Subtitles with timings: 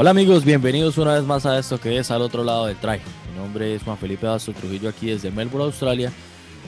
[0.00, 3.02] Hola amigos, bienvenidos una vez más a esto que es al otro lado del traje.
[3.30, 6.10] Mi nombre es Juan Felipe Basto Trujillo aquí desde Melbourne, Australia.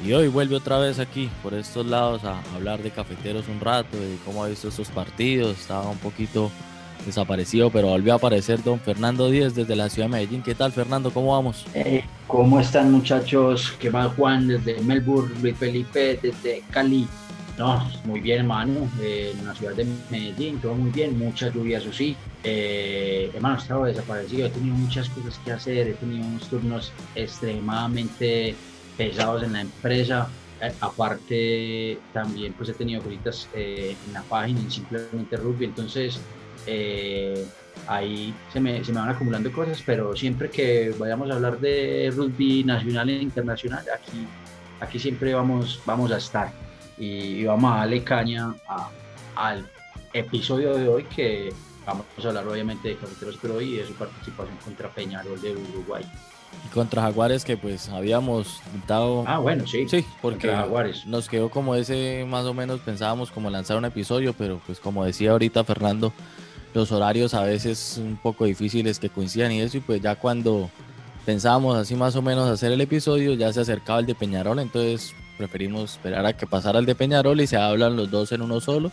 [0.04, 3.96] Y hoy vuelve otra vez aquí por estos lados a hablar de cafeteros un rato,
[3.96, 5.58] de cómo ha visto estos partidos.
[5.58, 6.50] Estaba un poquito
[7.04, 10.42] desaparecido, pero volvió a aparecer don Fernando Díez desde la ciudad de Medellín.
[10.42, 11.10] ¿Qué tal Fernando?
[11.10, 11.66] ¿Cómo vamos?
[11.74, 13.74] Eh, ¿Cómo están muchachos?
[13.78, 17.06] ¿Qué más Juan desde Melbourne, Luis Felipe desde Cali?
[17.58, 18.88] No, muy bien, hermano.
[19.00, 21.18] Eh, en la ciudad de Medellín, todo muy bien.
[21.18, 22.16] Mucha lluvia, eso sí.
[22.44, 24.46] Eh, hermano, estaba desaparecido.
[24.46, 25.88] He tenido muchas cosas que hacer.
[25.88, 28.54] He tenido unos turnos extremadamente
[28.96, 30.28] pesados en la empresa.
[30.80, 35.66] Aparte, también pues he tenido cositas eh, en la página, en simplemente rugby.
[35.66, 36.20] Entonces,
[37.86, 39.82] ahí se me, se me van acumulando cosas.
[39.84, 44.26] Pero siempre que vayamos a hablar de rugby nacional e internacional, aquí,
[44.80, 46.52] aquí siempre vamos, vamos a estar
[46.98, 48.54] y, vamos a darle caña
[49.34, 49.66] al
[50.12, 51.52] episodio de hoy que
[51.86, 56.04] vamos a hablar obviamente de Cafeteros Pero y de su participación contra Peñarol de Uruguay.
[56.66, 59.24] Y contra Jaguares que pues habíamos dado...
[59.26, 59.88] Ah, bueno, sí.
[59.88, 61.06] Sí, porque Jaguares.
[61.06, 65.04] nos quedó como ese, más o menos pensábamos como lanzar un episodio, pero pues como
[65.04, 66.12] decía ahorita Fernando,
[66.74, 70.70] los horarios a veces un poco difíciles que coincidan y eso, y pues ya cuando
[71.24, 75.14] pensábamos así más o menos hacer el episodio, ya se acercaba el de Peñarol, entonces
[75.38, 78.60] preferimos esperar a que pasara el de Peñarol y se hablan los dos en uno
[78.60, 78.90] solo,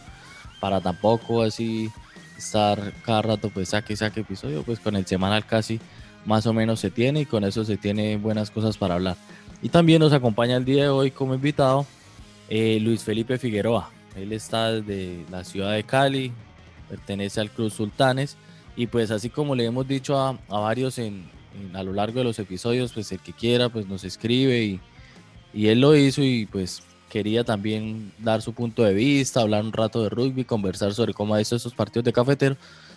[0.59, 1.89] para tampoco así
[2.37, 5.79] estar cada rato pues saque saque episodio, pues con el semanal casi
[6.25, 9.15] más o menos se tiene y con eso se tiene buenas cosas para hablar.
[9.61, 11.85] Y también nos acompaña el día de hoy como invitado
[12.49, 13.89] eh, Luis Felipe Figueroa.
[14.15, 16.31] Él está desde la ciudad de Cali,
[16.89, 18.37] pertenece al Club Sultanes
[18.75, 21.29] y pues así como le hemos dicho a, varios en,
[21.73, 24.79] a lo largo de los episodios, pues el que quiera pues nos escribe y,
[25.53, 29.73] y él lo hizo y pues quería también dar su punto de vista, hablar un
[29.73, 32.55] rato de rugby, conversar sobre cómo ha hecho esos partidos de cafetero.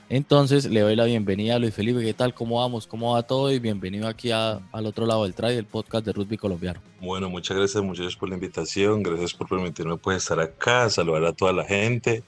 [0.08, 2.34] Entonces le doy la bienvenida a Luis Felipe, ¿qué tal?
[2.34, 2.86] ¿Cómo vamos?
[2.86, 3.50] ¿Cómo va todo?
[3.50, 6.80] Y bienvenido aquí al otro lado del trail, el podcast de rugby colombiano.
[7.00, 11.32] Bueno, muchas gracias muchachos por la invitación, gracias por permitirme pues estar acá, saludar a
[11.32, 12.22] toda la gente.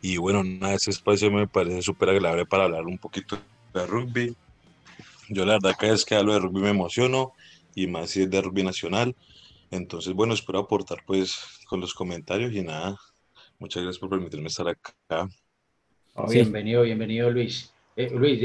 [0.00, 3.38] Y bueno, nada, ese espacio me parece súper agradable para hablar un poquito
[3.74, 4.36] de rugby.
[5.28, 7.32] Yo la verdad cada vez que hablo de rugby me emociono
[7.74, 9.14] y más si es de rugby nacional.
[9.70, 12.96] Entonces, bueno, espero aportar pues con los comentarios y nada,
[13.58, 15.28] muchas gracias por permitirme estar acá.
[16.14, 17.72] Oh, bienvenido, bienvenido Luis.
[17.96, 18.40] Eh, Luis,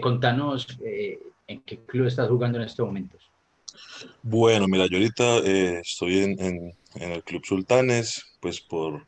[0.00, 3.28] contanos eh, en qué club estás jugando en estos momentos.
[4.22, 9.06] Bueno, mira, yo ahorita eh, estoy en, en, el Club Sultanes, pues por,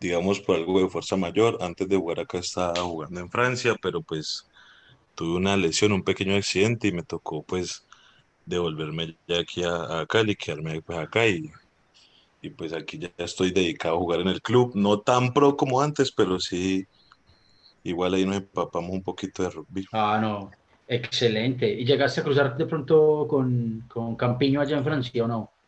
[0.00, 1.58] digamos, por algo de fuerza mayor.
[1.60, 4.48] Antes de jugar acá estaba jugando en Francia, pero pues
[5.14, 7.86] tuve una lesión, un pequeño accidente y me tocó pues
[8.46, 11.50] devolverme ya aquí a, Cali, quedarme pues acá y,
[12.40, 15.82] y pues aquí ya estoy dedicado a jugar en el club, no tan pro como
[15.82, 16.86] antes, pero sí,
[17.84, 19.84] igual ahí nos empapamos un poquito de rugby.
[19.92, 20.50] Ah, no,
[20.88, 21.70] excelente.
[21.70, 25.59] ¿Y llegaste a cruzar de pronto con, con Campiño allá en Francia o no?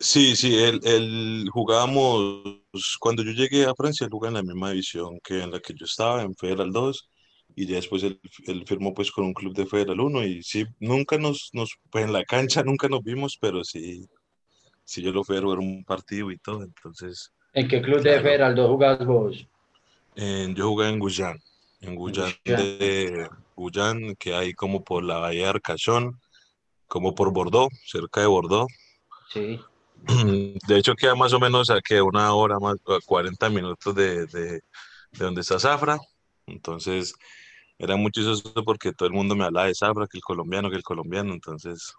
[0.00, 2.62] Sí, sí, él, él jugábamos,
[3.00, 5.74] cuando yo llegué a Francia, él jugaba en la misma división que en la que
[5.74, 7.10] yo estaba, en Federal 2,
[7.56, 8.20] y ya después él,
[8.66, 12.12] firmó pues con un club de Federal 1 y sí, nunca nos, nos, pues en
[12.12, 14.06] la cancha nunca nos vimos, pero sí,
[14.84, 17.32] sí yo lo fui a ver un partido y todo, entonces...
[17.52, 19.46] ¿En qué club de Federal 2 jugás vos?
[20.14, 21.38] yo jugué en Guyán,
[21.80, 26.20] en Guyán, de Guyán, que hay como por la Bahía de Arcachón,
[26.86, 28.72] como por Bordeaux, cerca de Bordeaux.
[29.32, 29.60] Sí.
[30.68, 32.76] De hecho queda más o menos a que una hora más,
[33.06, 34.60] 40 minutos de, de, de
[35.12, 35.98] donde está Zafra.
[36.46, 37.14] Entonces,
[37.78, 40.76] era muy chistoso porque todo el mundo me hablaba de Sabra, que el colombiano, que
[40.76, 41.94] el colombiano, entonces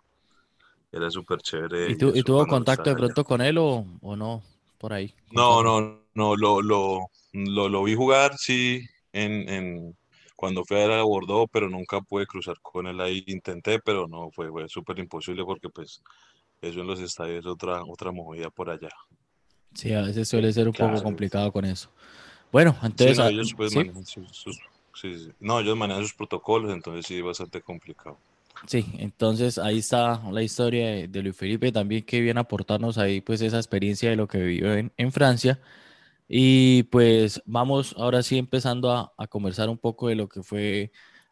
[0.92, 1.92] era súper chévere.
[1.92, 4.44] ¿Y, ¿Y, tuvo contacto de pronto con él o, o, no?
[4.78, 5.14] Por ahí.
[5.32, 8.82] No, no, no, lo, lo, lo, lo vi jugar, sí,
[9.14, 9.98] en, en,
[10.36, 13.24] cuando fui a ver a Bordeaux, pero nunca pude cruzar con él ahí.
[13.28, 16.02] Intenté, pero no, fue, fue súper imposible porque pues
[16.62, 18.90] eso en los estadios es otra, otra movida por allá.
[19.74, 21.90] Sí, a veces suele ser un poco complicado con eso.
[22.52, 23.18] Bueno, entonces...
[23.18, 24.60] Sí, no, ellos pues, sus,
[24.96, 28.18] sí, no, ellos manejan sus protocolos, entonces sí, bastante complicado.
[28.68, 33.22] Sí, entonces ahí está la historia de, Luis Felipe, también que viene a aportarnos ahí
[33.22, 35.60] pues esa experiencia de lo que vivió en, en Francia.
[36.28, 40.92] Y pues vamos ahora sí empezando a, a conversar un poco de lo que fue,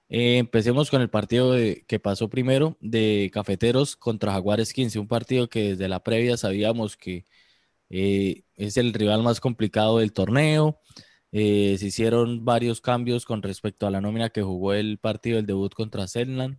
[0.10, 5.08] eh, empecemos con el partido de, que pasó primero de Cafeteros contra Jaguares 15, un
[5.08, 7.26] partido que desde la previa sabíamos que
[7.90, 10.80] eh, es el rival más complicado del torneo,
[11.32, 15.46] Eh, se hicieron varios cambios con respecto a la nómina que jugó el partido del
[15.46, 16.58] debut contra Zetland.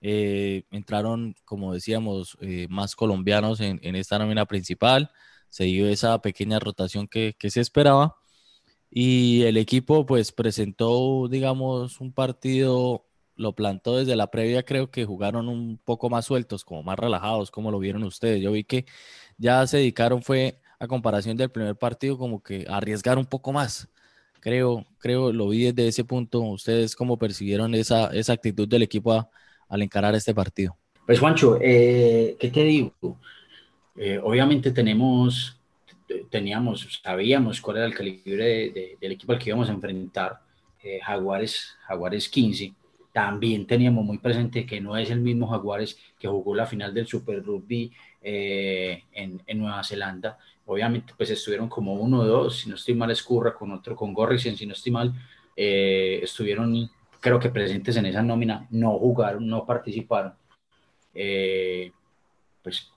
[0.00, 2.38] Entraron, como decíamos,
[2.68, 5.10] más colombianos en, esta nómina principal.
[5.48, 8.16] Se dio esa pequeña rotación que, se esperaba.
[8.96, 13.04] Y el equipo pues presentó, digamos, un partido,
[13.36, 17.50] lo plantó desde la previa, creo que jugaron un poco más sueltos, como más relajados,
[17.50, 18.40] como lo vieron ustedes.
[18.40, 18.86] Yo vi que
[19.36, 23.88] ya se dedicaron, fue a comparación del primer partido, como que arriesgar un poco más
[24.44, 26.40] Creo, creo, lo vi desde ese punto.
[26.40, 29.30] ¿Ustedes cómo percibieron esa, esa actitud del equipo
[29.70, 30.76] al encarar este partido?
[31.06, 32.92] Pues Juancho, eh, ¿qué te digo?
[33.96, 35.58] Eh, obviamente tenemos,
[36.30, 40.40] teníamos, sabíamos cuál era el calibre del equipo al que íbamos a enfrentar,
[40.82, 42.74] eh, Jaguares, Jaguares 15.
[43.12, 47.06] También teníamos muy presente que no es el mismo Jaguares que jugó la final del
[47.06, 52.76] Super Rugby en, en Nueva Zelanda obviamente pues estuvieron como uno o dos, si no
[52.76, 55.12] estoy mal Escurra con otro, con Gorrison, si no estoy mal,
[55.56, 56.90] eh, estuvieron
[57.20, 60.34] creo que presentes en esa nómina, no jugaron, no participaron.
[61.14, 61.90] Eh,
[62.62, 62.90] pues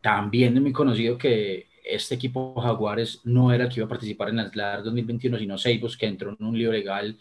[0.00, 4.30] también es muy conocido que este equipo Jaguares no era el que iba a participar
[4.30, 7.18] en el SLAR 2021, sino Seibos, que entró en un lío legal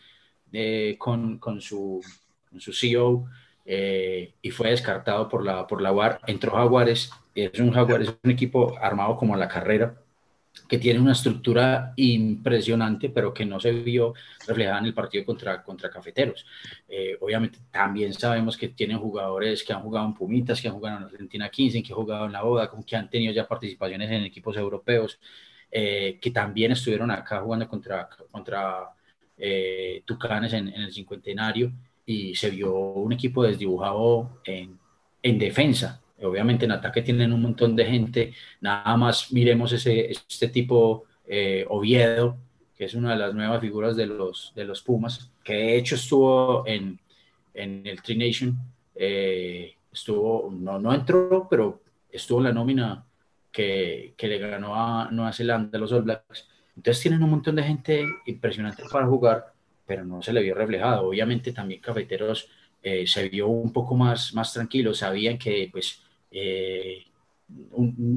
[0.52, 2.02] eh, con, con, su,
[2.50, 3.26] con su CEO
[3.66, 6.20] y fue descartado por la, por la.
[6.28, 9.96] Entró Jaguares es un Jaguar, es un equipo armado como la carrera,
[10.68, 14.14] que tiene una estructura impresionante, pero que no se vio
[14.48, 16.46] reflejada en el partido contra, contra Cafeteros.
[16.88, 20.98] Eh, obviamente también sabemos que tienen jugadores que han jugado en Pumitas, que han jugado
[20.98, 24.24] en Argentina 15, que han jugado en la Boda, que han tenido ya participaciones en
[24.24, 25.20] equipos europeos,
[25.70, 28.90] eh, que también estuvieron acá jugando contra, contra
[29.38, 31.72] eh, Tucanes en, en, el cincuentenario
[32.06, 34.78] y se vio un equipo desdibujado en,
[35.24, 38.34] en defensa Obviamente en ataque tienen un montón de gente.
[38.60, 42.38] Nada más miremos ese, este tipo eh, Oviedo,
[42.76, 45.96] que es una de las nuevas figuras de los, de los Pumas, que de hecho
[45.96, 47.00] estuvo en,
[47.54, 48.58] en el Tri Nation.
[48.96, 51.82] Eh, estuvo, no, no entró, pero
[52.12, 53.06] estuvo en la nómina
[53.52, 56.48] que, que le ganó a Nueva Zelanda, los All Blacks.
[56.76, 59.54] Entonces tienen un montón de gente impresionante para jugar,
[59.86, 61.08] pero no se le vio reflejado.
[61.08, 62.48] Obviamente también Cafeteros
[62.82, 67.04] eh, se vio un poco más, más tranquilo, sabían que pues eh,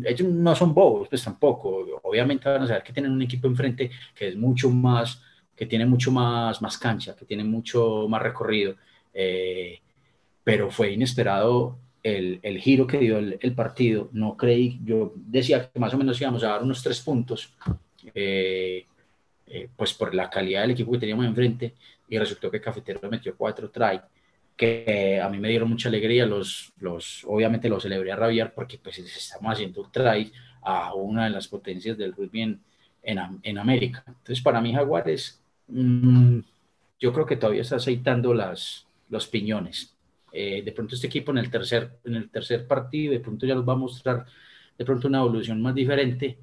[0.05, 2.01] ellos no son bobos, pues tampoco.
[2.05, 5.21] Obviamente van a saber que tienen un equipo enfrente que es mucho más,
[5.57, 8.77] que tiene mucho más, más cancha, que tiene mucho más recorrido.
[9.13, 9.81] Eh,
[10.45, 14.09] pero fue inesperado el, el, giro que dio el, partido.
[14.13, 17.53] No creí, yo decía que más o menos íbamos a dar unos tres puntos,
[18.15, 18.87] eh,
[19.77, 21.75] pues por la calidad del equipo que teníamos enfrente,
[22.09, 24.01] y resultó que Cafetero metió cuatro try
[24.57, 28.79] que a mí me dieron mucha alegría, los, los, obviamente los celebré a rabiar porque
[28.79, 32.61] pues estamos haciendo un try a una de las potencias del rugby en,
[33.03, 34.05] en, América.
[34.07, 36.39] Entonces para mí Jaguares, mm,
[37.01, 39.95] yo creo que todavía está aceitando las, los piñones.
[40.33, 43.55] Eh, de pronto este equipo en el, tercer, en el tercer partido, de pronto ya
[43.55, 44.25] nos va a mostrar
[44.77, 46.39] de pronto una evolución más diferente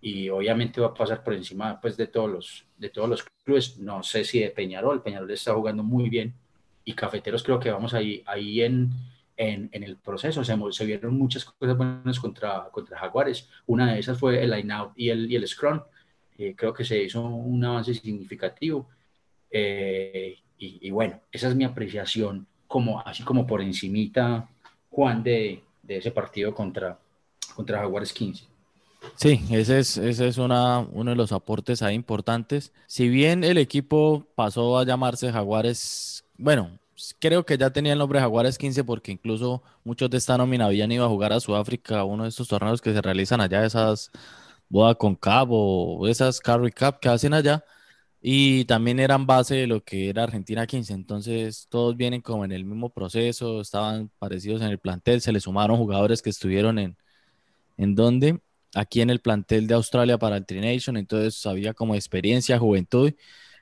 [0.00, 3.78] y obviamente va a pasar por encima pues, de, todos los, de todos los clubes.
[3.78, 6.34] No sé si de Peñarol, Peñarol está jugando muy bien
[6.84, 8.90] y Cafeteros creo que vamos ahí, ahí en,
[9.36, 10.44] en, en el proceso.
[10.44, 13.48] Se, se, vieron muchas cosas buenas contra, contra Jaguares.
[13.66, 15.80] Una de esas fue el line-out y el, y el scrum.
[16.36, 18.88] Eh, creo que se hizo un avance significativo.
[19.50, 24.48] Eh, y, y, bueno, esa es mi apreciación, como, así como por encimita,
[24.90, 26.98] Juan, de, de ese partido contra,
[27.54, 28.44] contra Jaguares 15.
[29.16, 32.72] Sí, ese es, ese es una, uno de los aportes ahí importantes.
[32.86, 36.78] Si bien el equipo pasó a llamarse Jaguares bueno,
[37.20, 40.92] creo que ya tenía el nombre Jaguares 15 porque incluso muchos de esta nómina habían
[40.92, 44.10] ido a jugar a Sudáfrica, uno de estos torneos que se realizan allá, esas
[44.68, 47.64] boda con cabo esas carry cup que hacen allá.
[48.22, 50.94] Y también eran base de lo que era Argentina 15.
[50.94, 55.40] Entonces todos vienen como en el mismo proceso, estaban parecidos en el plantel, se le
[55.40, 56.96] sumaron jugadores que estuvieron en,
[57.76, 58.40] ¿en dónde?
[58.74, 60.96] Aquí en el plantel de Australia para el Trination.
[60.96, 63.12] Entonces había como experiencia, juventud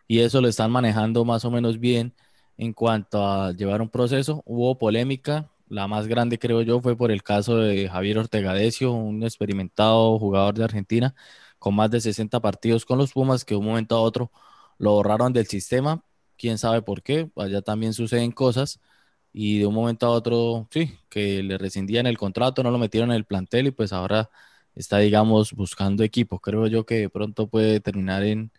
[0.09, 2.15] y eso lo están manejando más o menos bien
[2.63, 4.43] en cuanto a llevar un proceso.
[4.47, 8.93] Hubo polémica, la más grande creo yo fue por el caso de Javier Ortega Decio,
[8.93, 11.15] un experimentado jugador de Argentina
[11.59, 14.31] con más de 60 partidos con los Pumas que de un momento a otro
[14.79, 16.05] lo borraron del sistema,
[16.37, 18.81] quién sabe por qué, allá también suceden cosas
[19.33, 23.11] y de un momento a otro, sí, que le rescindían el contrato, no lo metieron
[23.11, 24.31] en el plantel y pues ahora
[24.75, 26.41] está, digamos, buscando equipo.
[26.41, 28.53] Creo yo que de pronto puede terminar en,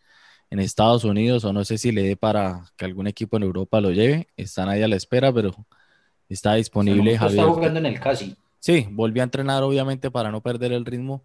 [0.53, 3.81] en Estados Unidos o no sé si le dé para que algún equipo en Europa
[3.81, 4.27] lo lleve.
[4.38, 5.55] Están ahí a la espera, pero
[6.29, 7.17] está disponible.
[7.17, 7.39] Javier.
[7.39, 8.36] Está jugando en el casi.
[8.60, 11.24] Sí, volvió a entrenar obviamente para no perder el ritmo.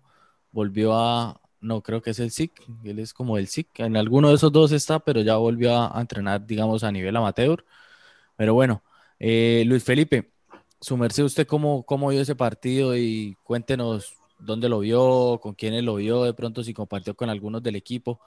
[0.51, 2.53] Volvió a, no, creo que es el SIC,
[2.85, 6.01] él es como el SIC, en alguno de esos dos está, pero ya volvió a,
[6.01, 7.67] entrenar, digamos, a nivel amateur.
[8.35, 8.83] Pero bueno,
[9.19, 10.31] eh, Luis Felipe,
[10.81, 12.97] su merced, ¿usted cómo, cómo vio ese partido?
[12.97, 17.63] Y cuéntenos dónde lo vio, con quiénes lo vio, de pronto si compartió con algunos
[17.63, 18.21] del equipo.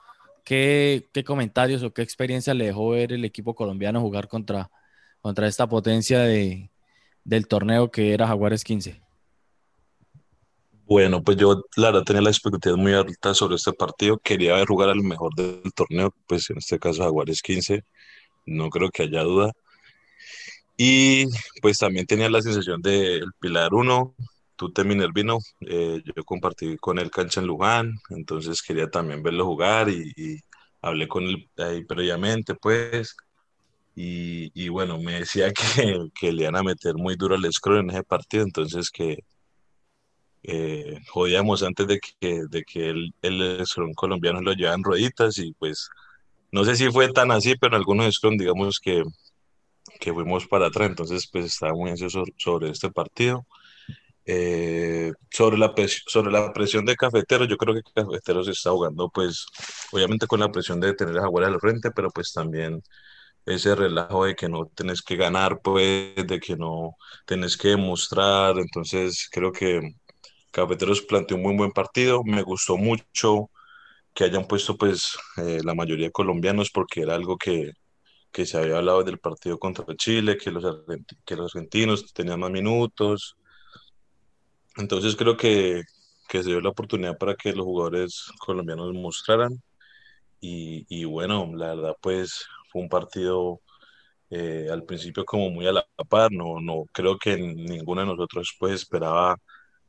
[0.44, 4.70] ¿Qué, comentarios o qué experiencia le dejó ver el equipo colombiano jugar contra,
[5.20, 6.70] contra esta potencia de,
[7.24, 9.00] del torneo que era Jaguares 15?
[10.84, 14.18] Bueno, pues yo la verdad tenía la expectativa muy alta sobre este partido.
[14.18, 17.84] Quería ver jugar al mejor del torneo, pues en este caso Jaguares 15.
[18.46, 19.52] No creo que haya duda.
[20.76, 21.26] Y
[21.60, 24.14] pues también tenía la sensación de el Pilar 1,
[24.62, 25.38] Tute Minervino.
[25.60, 30.40] Eh, yo compartí con él cancha en Luján, entonces quería también verlo jugar y,
[30.80, 33.16] hablé con él ahí previamente, pues.
[33.96, 37.78] Y, y, bueno, me decía que, que, le iban a meter muy duro al scroll
[37.80, 39.18] en ese partido, entonces que,
[40.44, 45.52] eh, jodíamos antes de que, de que el, el Scrum colombiano lo llevaban rueditas y
[45.54, 45.88] pues
[46.52, 49.02] no sé si fue tan así, pero en algunos Scrum digamos que,
[50.00, 53.46] que fuimos para atrás, entonces pues estaba muy ansioso sobre este partido.
[54.24, 55.74] Eh, sobre, la
[56.06, 59.46] sobre la presión de Cafeteros, yo creo que Cafeteros está jugando pues
[59.92, 62.82] obviamente con la presión de tener a Jaguar al frente, pero pues también
[63.46, 68.58] ese relajo de que no tenés que ganar, pues, de que no tenés que demostrar.
[68.58, 69.80] Entonces, creo que
[70.50, 72.22] Cafeteros planteó un muy buen partido.
[72.24, 73.50] Me gustó mucho
[74.14, 77.72] que hayan puesto pues eh, la mayoría de colombianos porque era algo que,
[78.32, 80.64] que, se había hablado del partido contra Chile, que los,
[81.24, 83.36] que los argentinos tenían más minutos.
[84.76, 85.82] Entonces creo que,
[86.28, 89.62] que se dio la oportunidad para que los jugadores colombianos mostraran.
[90.40, 93.60] Y, y bueno, la verdad pues fue un partido
[94.30, 96.32] eh, al principio como muy a la par.
[96.32, 99.36] No, no creo que ninguno de nosotros pues esperaba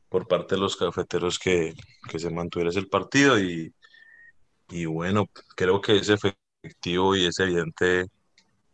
[0.08, 1.74] por parte de los cafeteros que,
[2.08, 3.74] que se mantuviera ese partido y,
[4.70, 5.26] y, bueno,
[5.56, 8.06] creo que es efectivo y es evidente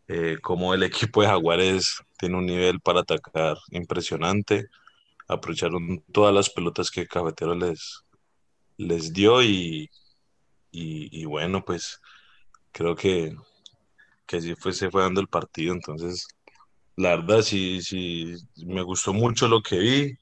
[0.08, 4.66] eh, cómo el equipo de Jaguares tiene un nivel para atacar impresionante.
[5.30, 8.02] Aprovecharon todas las pelotas que Cafetero les,
[8.76, 9.88] les dio y,
[10.72, 12.00] y, bueno, pues
[12.72, 13.36] creo que,
[14.26, 15.72] que así fue, se fue dando el partido.
[15.74, 16.26] Entonces,
[16.96, 18.34] la verdad, sí, sí,
[18.66, 20.18] me gustó mucho lo que vi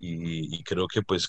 [0.00, 1.28] y, creo que pues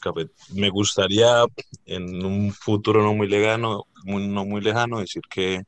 [0.54, 1.44] me gustaría
[1.86, 5.63] en un futuro no muy lejano, no muy lejano decir que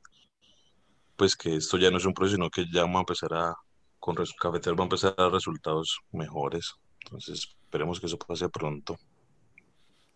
[1.16, 3.56] pues que esto ya no es un proceso, sino que ya vamos a empezar a,
[4.00, 6.74] con Cafeter va a empezar a dar resultados mejores.
[7.04, 8.98] Entonces esperemos que eso pase pronto.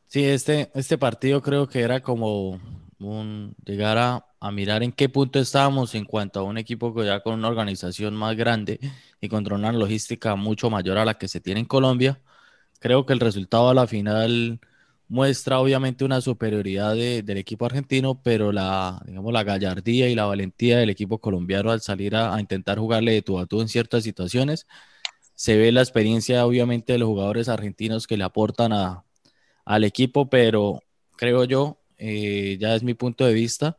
[0.07, 2.59] Sí, este, este partido creo que era como
[2.99, 7.05] un, llegar a, a, mirar en qué punto estábamos en cuanto a un equipo que
[7.05, 8.79] ya con una organización más grande
[9.19, 12.21] y contra una logística mucho mayor a la que se tiene en Colombia
[12.85, 14.59] Creo que el resultado a la final
[15.07, 20.77] muestra obviamente una superioridad del equipo argentino, pero la, digamos, la gallardía y la valentía
[20.77, 24.67] del equipo colombiano al salir a, intentar jugarle de tu a tú en ciertas situaciones.
[25.35, 28.71] Se ve la experiencia obviamente de los jugadores argentinos que le aportan
[29.65, 30.81] al equipo, pero
[31.17, 33.77] creo yo, eh, ya es mi punto de vista,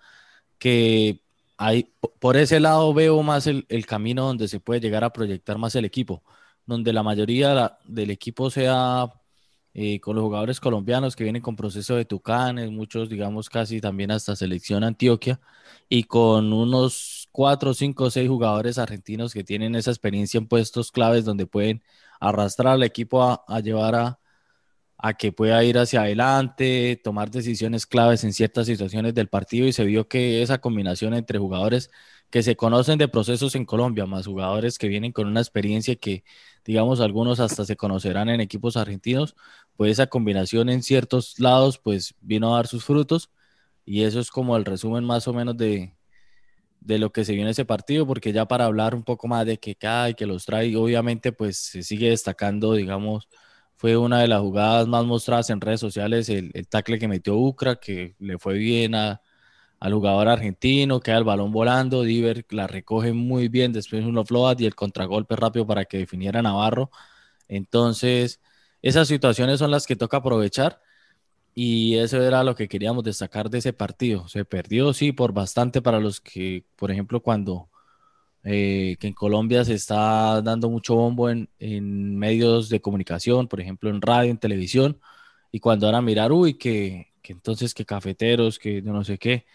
[0.59, 1.21] que
[1.59, 5.59] hay, por ese lado veo más el, el camino donde se puede llegar a proyectar
[5.59, 6.23] más el equipo
[6.67, 9.13] donde la mayoría del equipo sea
[9.75, 14.11] eh, con los jugadores colombianos que vienen con proceso de Tucanes, muchos, digamos, casi también
[14.11, 15.41] hasta selección Antioquia,
[15.89, 21.27] y con unos cuatro, cinco, seis jugadores argentinos que tienen esa experiencia en puestos claves
[21.27, 21.83] donde pueden
[22.19, 23.95] arrastrar al equipo a, llevar
[24.97, 29.67] a que pueda ir hacia adelante, tomar decisiones claves en ciertas situaciones del partido.
[29.67, 31.91] Y se vio que esa combinación entre jugadores
[32.31, 36.25] que se conocen de procesos en Colombia, más jugadores que vienen con una experiencia que,
[36.65, 39.37] digamos, algunos hasta se conocerán en equipos argentinos,
[39.77, 43.31] pues esa combinación en ciertos lados, pues vino a dar sus frutos.
[43.85, 45.96] Y eso es como el resumen más o menos de,
[46.81, 49.47] de lo que se vio en ese partido, porque ya para hablar un poco más
[49.47, 53.29] de que cae, que los trae, obviamente pues se sigue destacando, digamos,
[53.77, 57.37] fue una de las jugadas más mostradas en redes sociales, el, el tackle que metió
[57.37, 59.21] Ucra, que le fue bien a,
[59.81, 64.59] al jugador argentino, queda el balón volando, Diver la recoge muy bien, después un offload
[64.61, 66.91] y el contragolpe rápido para que definiera Navarro.
[67.49, 68.41] Entonces,
[68.83, 70.81] esas situaciones son las que toca aprovechar
[71.57, 74.29] y eso era lo que queríamos destacar de ese partido.
[74.29, 77.71] Se perdió, sí, por bastante para los que, por ejemplo, cuando
[78.45, 83.61] eh, que en Colombia se está dando mucho bombo en, en, medios de comunicación, por
[83.61, 85.01] ejemplo, en radio, en televisión,
[85.53, 89.47] y cuando ahora mirar, uy, que, que entonces que cafeteros, que no sé qué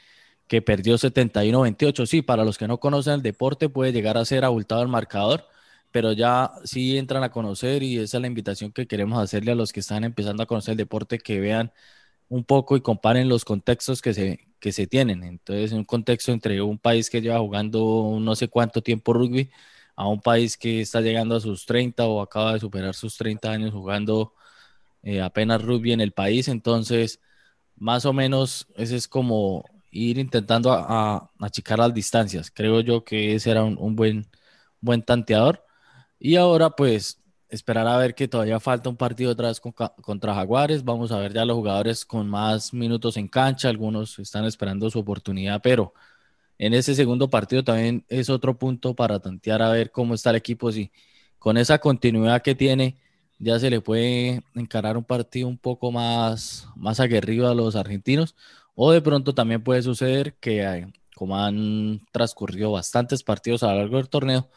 [0.51, 2.05] que perdió 71-28.
[2.05, 5.45] Sí, para los que no conocen el deporte puede llegar a ser abultado el marcador,
[5.91, 9.55] pero ya sí entran a conocer y esa es la invitación que queremos hacerle a
[9.55, 11.71] los que están empezando a conocer el deporte, que vean
[12.29, 15.23] un poco y comparen los contextos que se, que se tienen.
[15.23, 19.51] Entonces, en un contexto entre un país que lleva jugando no sé cuánto tiempo rugby
[19.95, 23.51] a un país que está llegando a sus 30 o acaba de superar sus 30
[23.51, 24.33] años jugando
[25.03, 26.47] eh, apenas rugby en el país.
[26.47, 27.19] Entonces,
[27.75, 30.71] más o menos, ese es como ir intentando
[31.39, 32.51] achicar las distancias.
[32.51, 34.27] Creo yo que ese era un, buen,
[34.81, 35.65] buen tanteador.
[36.23, 40.83] Y ahora, pues, esperar a ver que todavía falta un partido otra vez contra Jaguares.
[40.85, 43.69] Vamos a ver ya los jugadores con más minutos en cancha.
[43.69, 45.93] Algunos están esperando su oportunidad, pero
[46.59, 50.35] en ese segundo partido también es otro punto para tantear a ver cómo está el
[50.35, 50.71] equipo.
[50.71, 50.91] Si
[51.39, 52.97] con esa continuidad que tiene,
[53.39, 58.35] ya se le puede encarar un partido un poco más, más aguerrido a los argentinos.
[58.75, 63.79] O de pronto también puede suceder que, eh, como han transcurrido bastantes partidos a lo
[63.79, 64.49] largo del torneo,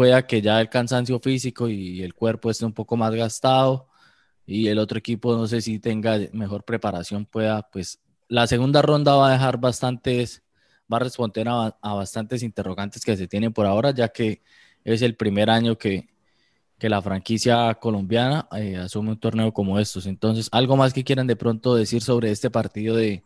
[0.00, 3.86] pueda que ya el cansancio físico y el cuerpo esté un poco más gastado
[4.46, 9.14] y el otro equipo no sé si tenga mejor preparación, pueda, pues la segunda ronda
[9.16, 10.42] va a dejar bastantes,
[10.90, 14.40] va a responder a, bastantes interrogantes que se tienen por ahora, ya que
[14.84, 16.08] es el primer año que,
[16.78, 20.06] que la franquicia colombiana eh, asume un torneo como estos.
[20.06, 23.22] Entonces, ¿algo más que quieran de pronto decir sobre este partido de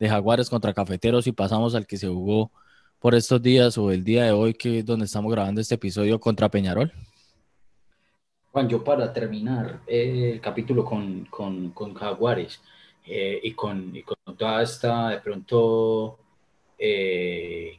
[0.00, 2.50] Jaguares contra Cafeteros y pasamos al que se jugó
[2.98, 6.18] por estos días o el día de hoy, que es donde estamos grabando este episodio
[6.18, 6.92] contra Peñarol?
[8.50, 12.60] Juan, yo para terminar eh, el capítulo con, con, con Jaguares
[13.06, 16.18] eh, y, con, y, con, toda esta, de pronto,
[16.78, 17.78] eh,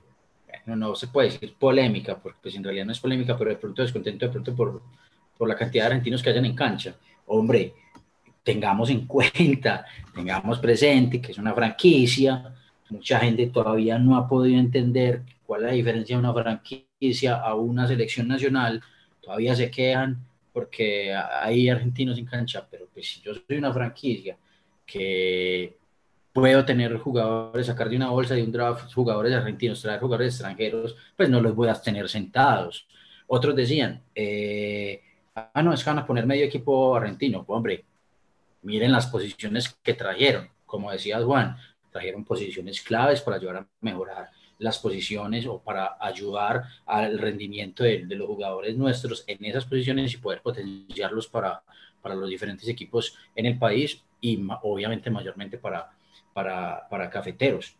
[0.65, 3.57] no, no se puede decir polémica, porque pues en realidad no es polémica, pero de
[3.57, 4.81] pronto descontento de pronto por,
[5.37, 6.95] por la cantidad de argentinos que hayan en cancha.
[7.25, 7.73] Hombre,
[8.43, 12.55] tengamos en cuenta, tengamos presente que es una franquicia,
[12.89, 17.55] mucha gente todavía no ha podido entender cuál es la diferencia de una franquicia a
[17.55, 18.81] una selección nacional,
[19.21, 24.37] todavía se quejan porque hay argentinos en cancha, pero pues si yo soy una franquicia
[24.85, 25.77] que
[26.33, 30.95] puedo tener jugadores, sacar de una bolsa de un draft jugadores argentinos, traer jugadores extranjeros,
[31.15, 32.87] pues no los voy a tener sentados.
[33.27, 35.01] Otros decían, eh,
[35.35, 37.45] ah, no, es que van a poner medio equipo argentino.
[37.47, 37.85] hombre,
[38.63, 40.49] miren las posiciones que trajeron.
[40.65, 41.57] Como decía Juan,
[41.91, 48.05] trajeron posiciones claves para ayudar a mejorar las posiciones o para ayudar al rendimiento de,
[48.09, 51.63] los jugadores nuestros en esas posiciones y poder potenciarlos para,
[52.01, 55.89] para los diferentes equipos en el país y obviamente mayormente para,
[56.33, 57.75] para, para cafeteros.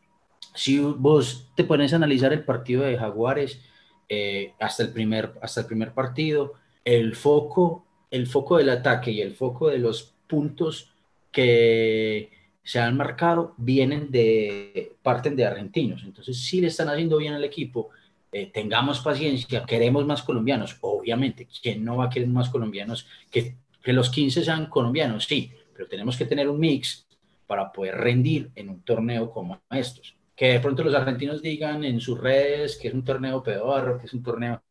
[0.55, 3.61] Si vos te pones a analizar el partido de Jaguares
[4.07, 6.53] eh, hasta, el primer, hasta el primer partido,
[6.85, 10.93] el foco, el foco del ataque y el foco de los puntos
[11.31, 12.31] que
[12.69, 16.03] se han marcado vienen de, parten de argentinos.
[16.03, 17.89] Entonces, si le están haciendo bien al equipo,
[18.31, 23.07] eh, tengamos paciencia, queremos más colombianos, obviamente, ¿quién no va a querer más colombianos?
[23.31, 27.07] Que, que los 15 sean colombianos, sí, pero tenemos que tener un mix
[27.47, 30.15] para poder rendir en un torneo como estos.
[30.35, 34.05] Que de pronto los argentinos digan en sus redes que es un torneo peor, que
[34.05, 34.61] es un torneo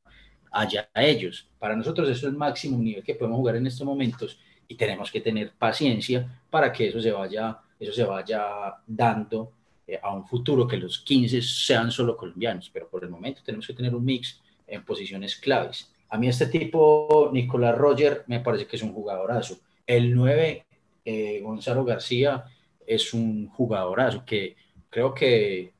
[0.53, 1.49] allá a ellos.
[1.59, 5.11] Para nosotros eso es el máximo nivel que podemos jugar en estos momentos y tenemos
[5.11, 9.53] que tener paciencia para que eso se vaya, eso se vaya dando
[9.87, 13.67] eh, a un futuro, que los 15 sean solo colombianos, pero por el momento tenemos
[13.67, 15.93] que tener un mix en posiciones claves.
[16.11, 19.59] A mí este tipo, Nicolás Roger, me parece que es un jugadorazo.
[19.87, 20.67] El 9,
[21.05, 22.45] eh, Gonzalo García,
[22.87, 24.57] es un jugadorazo que
[24.91, 25.73] creo que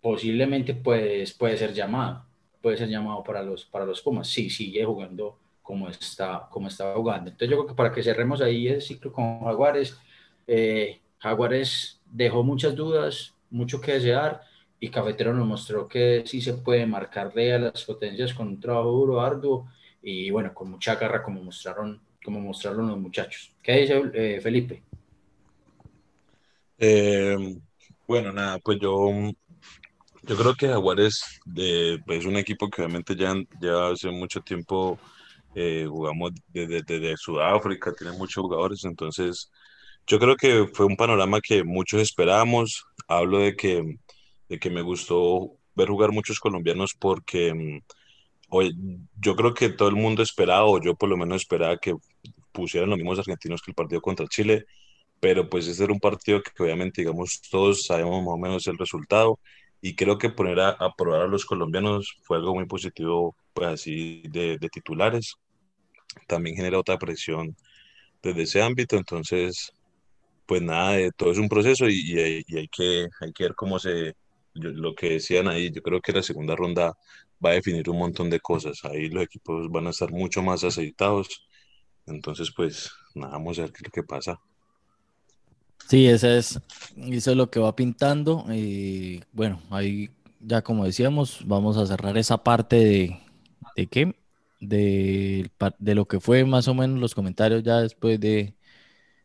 [0.00, 2.26] posiblemente pues, puede ser llamado,
[2.60, 4.28] puede ser llamado para los, para los Pumas.
[4.28, 7.30] Sí, sigue jugando como está, como está jugando.
[7.30, 9.96] Entonces yo creo que para que cerremos ahí el ciclo con Jaguares,
[10.46, 14.42] eh, Jaguares dejó muchas dudas, mucho que desear,
[14.78, 18.90] y Cafetero nos mostró que sí se puede marcarle a las potencias con un trabajo
[18.90, 19.68] duro, arduo,
[20.02, 23.54] y bueno, con mucha garra como mostraron, como mostraron los muchachos.
[23.62, 24.82] ¿Qué dice eh, Felipe?
[26.78, 27.56] Eh,
[28.06, 29.10] bueno, nada, pues yo,
[30.22, 31.40] yo creo que Jaguares
[32.04, 34.98] pues, es un equipo que obviamente ya, ya hace mucho tiempo
[35.54, 39.50] jugamos desde, Sudáfrica, tiene muchos jugadores, entonces
[40.06, 42.84] yo creo que fue un panorama que muchos esperábamos.
[43.08, 43.98] Hablo de que,
[44.48, 47.80] de que me gustó ver jugar muchos colombianos porque mm,
[49.20, 51.94] yo creo que todo el mundo esperaba, o yo por lo menos esperaba que
[52.52, 54.66] pusieran los mismos argentinos que el partido contra Chile,
[55.20, 58.78] pero pues este era un partido que obviamente, digamos, todos sabemos más o menos el
[58.78, 59.40] resultado
[59.80, 63.68] y creo que poner a, a probar a los colombianos fue algo muy positivo, pues
[63.68, 65.36] así de, de titulares
[66.26, 67.56] también genera otra presión
[68.22, 68.96] desde ese ámbito.
[68.96, 69.72] Entonces,
[70.46, 74.14] pues nada, eh, todo es un proceso y, hay, que, hay que ver cómo se,
[74.54, 76.96] lo que decían ahí, yo creo que la segunda ronda
[77.44, 78.84] va a definir un montón de cosas.
[78.84, 81.46] Ahí los equipos van a estar mucho más aceitados.
[82.06, 84.40] Entonces, pues nada, vamos a ver qué lo que pasa.
[85.88, 86.60] Sí, ese es,
[86.96, 88.46] eso es lo que va pintando.
[88.50, 93.20] Y bueno, ahí ya como decíamos, vamos a cerrar esa parte de,
[93.76, 94.14] de qué,
[94.60, 98.54] de, de lo que fue más o menos los comentarios ya después de,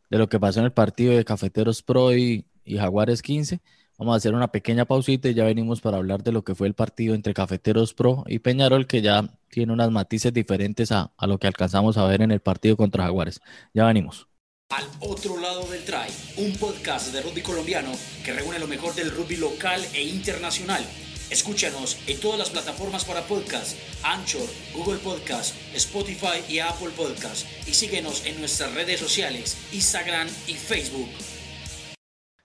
[0.09, 3.61] de lo que pasó en el partido de Cafeteros Pro y, Jaguares 15.
[3.97, 6.67] Vamos a hacer una pequeña pausita y ya venimos para hablar de lo que fue
[6.67, 11.27] el partido entre Cafeteros Pro y Peñarol, que ya tiene unas matices diferentes a, a
[11.27, 13.41] lo que alcanzamos a ver en el partido contra Jaguares.
[13.73, 14.27] Ya venimos.
[14.69, 17.91] Al otro lado del try, un podcast de rugby colombiano
[18.23, 20.85] que reúne lo mejor del rugby local e internacional.
[21.29, 27.45] Escúchanos en todas las plataformas para podcast, Anchor, Google Podcast, Spotify y Apple Podcast.
[27.67, 31.09] Y síguenos en nuestras redes sociales, Instagram y Facebook.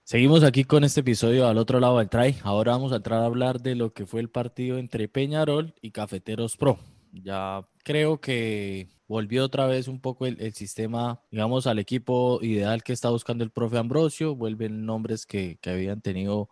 [0.03, 2.35] Seguimos aquí con este episodio al otro lado del try.
[2.43, 5.89] Ahora vamos a entrar a hablar de lo que fue el partido entre Peñarol y
[5.89, 6.77] Cafeteros Pro.
[7.11, 12.93] Ya creo que volvió otra vez un poco el, sistema, digamos, al equipo ideal que
[12.93, 14.35] está buscando el profe Ambrosio.
[14.35, 16.49] Vuelven nombres que, habían tenido,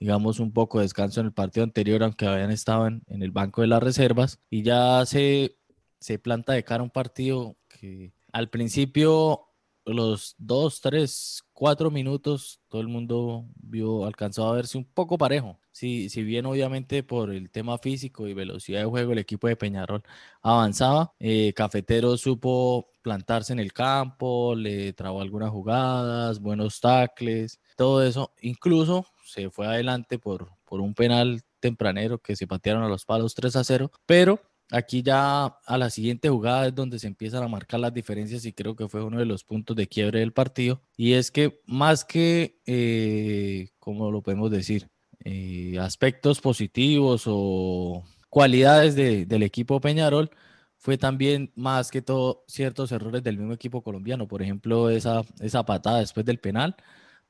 [0.00, 3.60] digamos, un poco de descanso en el partido anterior, aunque habían estado en, el banco
[3.60, 4.40] de las reservas.
[4.50, 5.58] Y ya se,
[6.00, 9.46] se planta de cara un partido que al principio
[9.84, 15.58] los dos, tres, cuatro minutos, todo el mundo vio, alcanzó a verse un poco parejo.
[15.72, 19.56] Si, si bien obviamente por el tema físico y velocidad de juego el equipo de
[19.56, 20.02] Peñarol
[20.42, 28.02] avanzaba, eh, Cafetero supo plantarse en el campo, le trabó algunas jugadas, buenos tacles, todo
[28.04, 28.32] eso.
[28.42, 33.34] Incluso se fue adelante por, por un penal tempranero que se patearon a los palos
[33.34, 34.40] 3 a 0, pero
[34.72, 38.52] Aquí ya a la siguiente jugada es donde se empiezan a marcar las diferencias y
[38.52, 40.80] creo que fue uno de los puntos de quiebre del partido.
[40.96, 44.88] Y es que más que, eh, ¿cómo lo podemos decir?
[45.24, 50.30] Eh, aspectos positivos o cualidades del equipo Peñarol,
[50.76, 54.28] fue también más que todo ciertos errores del mismo equipo colombiano.
[54.28, 56.76] Por ejemplo, esa, esa patada después del penal.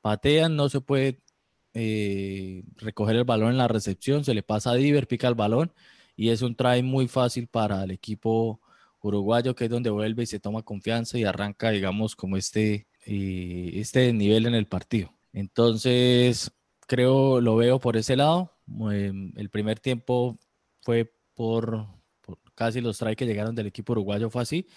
[0.01, 1.21] Patean, no se puede
[1.73, 5.73] eh, recoger el balón en la recepción, se le pasa a Diver, pica el balón
[6.15, 8.61] y es un try muy fácil para el equipo
[9.01, 14.13] uruguayo, que es donde vuelve y se toma confianza y arranca, digamos, como este, este
[14.13, 15.13] nivel en el partido.
[15.33, 16.51] Entonces,
[16.87, 18.51] creo, lo veo por ese lado.
[18.91, 20.37] Em, el primer tiempo
[20.81, 21.87] fue por,
[22.55, 24.67] casi los tries que llegaron del equipo uruguayo, fue así.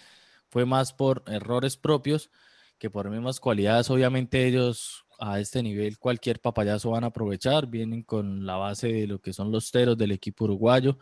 [0.49, 2.31] Fue más por errores propios
[2.79, 3.91] que por mismas cualidades.
[3.91, 7.67] Obviamente ellos a este nivel cualquier papayazo van a aprovechar.
[7.67, 10.99] Vienen con la base de lo que son los teros del equipo uruguayo.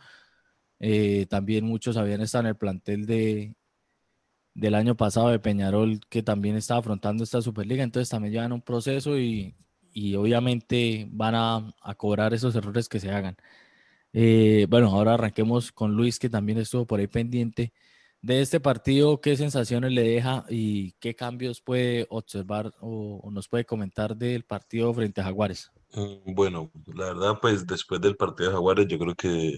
[0.79, 3.55] Eh, también muchos habían estado en el plantel de,
[4.53, 7.83] del año pasado de Peñarol, que también estaba afrontando esta Superliga.
[7.83, 9.55] Entonces también llevan un proceso y,
[9.93, 13.37] y obviamente van a, a, cobrar esos errores que se hagan.
[14.13, 17.73] Eh, bueno, ahora arranquemos con Luis, que también estuvo por ahí pendiente
[18.23, 19.21] de este partido.
[19.21, 24.43] ¿Qué sensaciones le deja y qué cambios puede observar o, o nos puede comentar del
[24.45, 25.71] partido frente a Jaguares?
[25.93, 29.57] Mm, bueno, la verdad, pues después del partido de Jaguares, yo creo que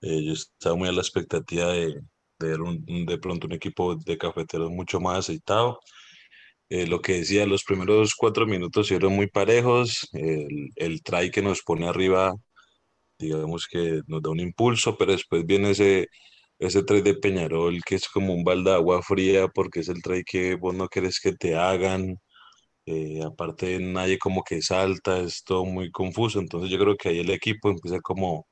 [0.00, 2.00] eh, yo estaba muy a la expectativa de,
[2.38, 5.80] ver un, de pronto un equipo de cafeteros mucho más aceitado.
[6.70, 10.08] Eh, lo que decía, los primeros cuatro minutos fueron muy parejos.
[10.12, 12.34] El, el try que nos pone arriba,
[13.18, 16.08] digamos que nos da un impulso, pero después viene ese,
[16.58, 20.02] ese try de Peñarol que es como un balde de agua fría porque es el
[20.02, 22.16] try que vos no querés que te hagan.
[22.86, 26.40] Eh, aparte, nadie como que salta, es todo muy confuso.
[26.40, 28.46] Entonces, yo creo que ahí el equipo empieza como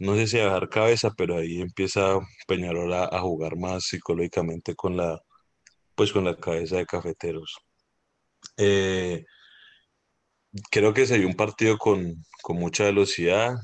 [0.00, 4.96] no sé si a dejar cabeza, pero ahí empieza Peñarol a, jugar más psicológicamente con
[4.96, 5.20] la,
[5.94, 7.58] pues con la cabeza de cafeteros.
[8.56, 9.24] Eh,
[10.70, 13.56] creo que se dio un partido con, mucha velocidad.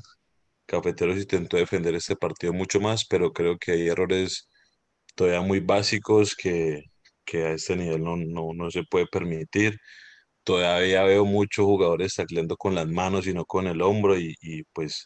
[0.67, 4.49] Cafeteros intentó defender este partido mucho más, pero creo que hay errores
[5.15, 6.83] todavía muy básicos que,
[7.33, 9.79] a este nivel no, no, se puede permitir.
[10.43, 14.63] Todavía veo muchos jugadores tacleando con las manos y no con el hombro y, y
[14.73, 15.05] pues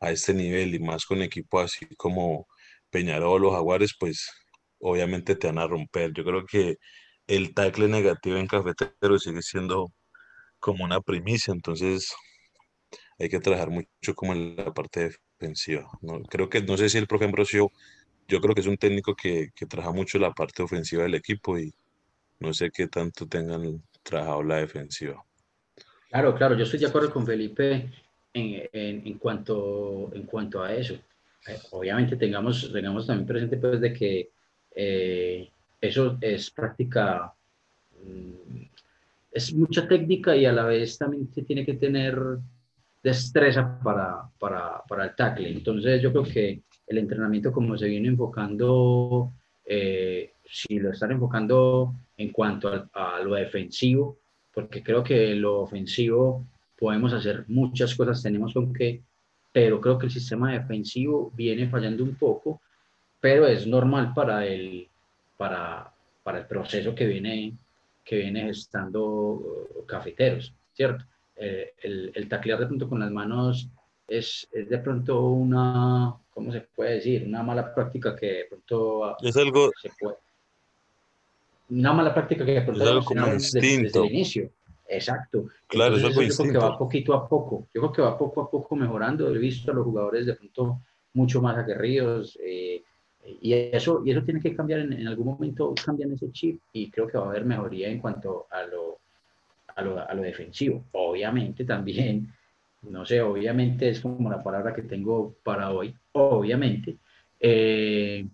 [0.00, 2.46] a este nivel y más con equipos así como
[2.90, 4.30] Peñarol o Jaguares, pues
[4.80, 6.12] obviamente te van a romper.
[6.14, 6.76] Yo creo que
[7.26, 9.88] el tackle negativo en Cafetero sigue siendo
[10.60, 12.14] como una primicia, entonces
[13.18, 15.88] hay que trabajar mucho como en la parte defensiva.
[16.02, 16.22] ¿no?
[16.22, 17.72] Creo que, no sé si el profe Ambrosio,
[18.28, 21.58] yo creo que es un técnico que, que trabaja mucho la parte ofensiva del equipo
[21.58, 21.72] y
[22.40, 25.22] no sé qué tanto tengan trabajado la defensiva.
[26.10, 27.90] Claro, claro, yo estoy de acuerdo con Felipe
[28.32, 30.94] en, cuanto, en cuanto a eso.
[30.94, 34.30] Eh, obviamente tengamos, tengamos también presente pues de que
[34.74, 35.48] eh,
[35.80, 37.32] eso es práctica,
[38.02, 38.62] mm,
[39.32, 42.18] es mucha técnica y a la vez también se tiene que tener
[43.06, 45.48] destreza para, para, para el tackle.
[45.48, 49.30] Entonces yo creo que el entrenamiento como se viene enfocando,
[49.64, 54.16] eh, si lo están enfocando en cuanto a, a, lo defensivo,
[54.52, 56.44] porque creo que lo ofensivo
[56.76, 59.00] podemos hacer muchas cosas, tenemos con qué,
[59.52, 62.60] pero creo que el sistema defensivo viene fallando un poco,
[63.20, 64.88] pero es normal para el,
[65.36, 65.92] para,
[66.24, 67.54] para el proceso que viene,
[68.04, 71.04] que viene gestando uh, cafeteros, ¿cierto?
[71.36, 73.68] Eh, el, el, taclear de pronto con las manos
[74.08, 77.24] es, es, de pronto una, ¿cómo se puede decir?
[77.26, 80.16] Una mala práctica que de pronto es algo, se puede,
[81.68, 84.50] una mala práctica que de pronto es algo como desde, desde, el inicio.
[84.88, 85.48] Exacto.
[85.66, 87.66] Claro, Entonces, es yo algo creo que va poquito a poco.
[87.74, 89.34] Yo creo que va poco a poco mejorando.
[89.34, 90.80] He visto a los jugadores de pronto
[91.12, 92.38] mucho más aguerridos.
[92.40, 92.82] Eh,
[93.42, 96.88] y eso, y eso tiene que cambiar en, en, algún momento, cambian ese chip y
[96.90, 99.00] creo que va a haber mejoría en cuanto a lo,
[99.76, 100.84] a lo, a lo defensivo.
[100.92, 102.32] Obviamente también,
[102.82, 106.96] no sé, obviamente es como la palabra que tengo para hoy, obviamente,
[107.38, 108.26] eh,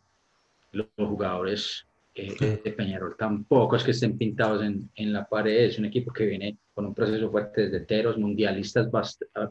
[0.72, 5.64] los, los, jugadores eh, de Peñarol tampoco es que estén pintados en, en, la pared,
[5.64, 8.88] es un equipo que viene con un proceso fuerte desde teros, mundialistas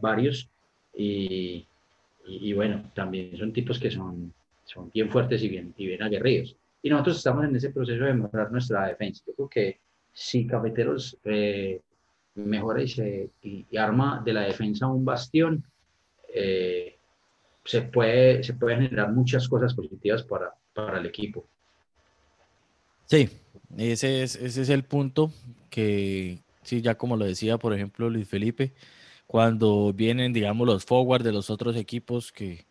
[0.02, 0.50] varios
[0.96, 1.68] y,
[2.26, 4.34] y, y bueno, también son tipos que son
[4.72, 6.56] son bien fuertes y bien, y bien aguerridos.
[6.82, 9.24] Y nosotros estamos en ese proceso de mejorar nuestra defensa.
[9.28, 9.80] Yo creo que
[10.14, 11.82] si Cafeteros eh,
[12.36, 15.64] mejora y, y, arma de la defensa un bastión,
[16.34, 16.96] eh,
[17.66, 21.46] se, puede, se pueden generar muchas cosas positivas para, para el equipo.
[23.06, 23.30] Sí,
[23.78, 25.32] ese es, ese es el punto
[25.70, 28.74] que, sí, ya como lo decía, por ejemplo, Luis Felipe,
[29.28, 32.66] cuando vienen, digamos, los forward de los otros equipos que,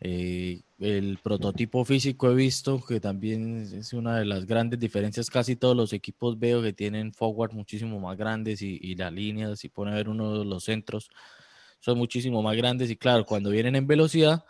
[0.00, 5.30] eh, el prototipo físico he visto que también es una de las grandes diferencias.
[5.30, 9.58] Casi todos los equipos veo que tienen forward muchísimo más grandes y, y las líneas,
[9.58, 11.10] si pone a ver uno de los centros,
[11.80, 12.90] son muchísimo más grandes.
[12.90, 14.44] Y claro, cuando vienen en velocidad,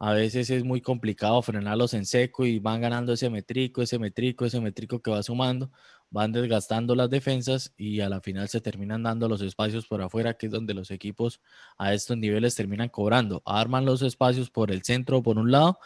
[0.00, 4.46] a veces es muy complicado frenarlos en seco y van ganando ese metrico, ese metrico,
[4.46, 5.70] ese metrico que va sumando,
[6.08, 10.34] van desgastando las defensas y a la final se terminan dando los espacios por afuera,
[10.38, 11.42] que es donde los equipos
[11.76, 13.42] a estos niveles terminan cobrando.
[13.44, 15.78] Arman los espacios por el centro por un lado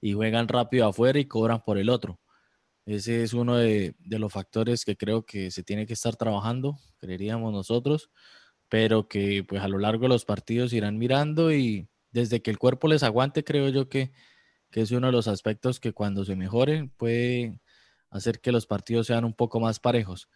[0.00, 2.18] y juegan rápido afuera y cobran por el otro.
[2.86, 7.52] Ese es uno de, los factores que creo que se tiene que estar trabajando, creeríamos
[7.52, 8.10] nosotros,
[8.70, 12.58] pero que pues a lo largo de los partidos irán mirando y desde que el
[12.58, 14.12] cuerpo les aguante, creo yo que,
[14.70, 17.58] que es uno de los aspectos que cuando se mejoren puede
[18.10, 20.28] hacer que los partidos sean un poco más parejos.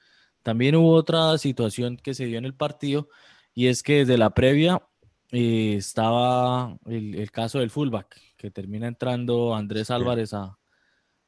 [0.43, 3.09] También hubo otra situación que se dio en el partido
[3.55, 4.83] y es que desde la previa
[5.31, 10.59] eh, estaba el, el, caso del fullback, que termina entrando Andrés Álvarez a,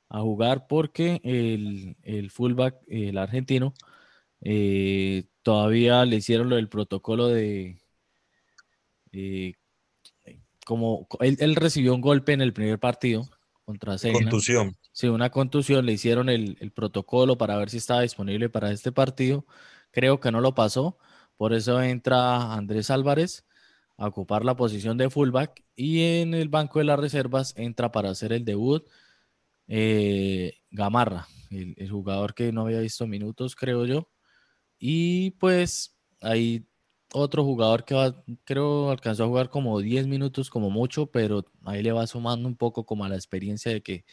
[0.09, 3.75] a jugar porque el, el, fullback, el argentino,
[4.43, 7.79] eh, todavía le hicieron lo del protocolo de...
[9.13, 9.55] Eh,
[10.65, 13.29] como él, él, recibió un golpe en el primer partido
[13.65, 14.31] contra Serena.
[14.31, 14.77] Contusión.
[14.93, 15.87] Sí, una contusión.
[15.87, 19.47] Le hicieron el, el, protocolo para ver si estaba disponible para este partido.
[19.91, 20.99] Creo que no lo pasó.
[21.37, 23.45] Por eso entra Andrés Álvarez
[23.97, 28.11] a ocupar la posición de fullback y en el banco de las reservas entra para
[28.11, 28.87] hacer el debut
[29.69, 34.11] eh, Gamarra, el, el jugador que no había visto minutos, creo yo.
[34.79, 36.67] Y pues ahí
[37.15, 41.83] otro jugador que va, creo alcanzó a jugar como 10 minutos como mucho, pero ahí
[41.83, 44.05] le va sumando un poco como a la experiencia de que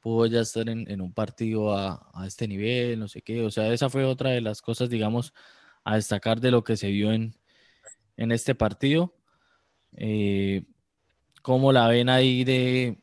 [0.00, 3.42] pudo ya estar en, en un partido a, a, este nivel, no sé qué.
[3.44, 5.34] O sea, esa fue otra de las cosas, digamos,
[5.84, 7.36] a destacar de lo que se vio en,
[8.16, 9.14] en este partido.
[9.96, 10.64] Eh,
[11.42, 12.98] ¿Cómo la ven ahí de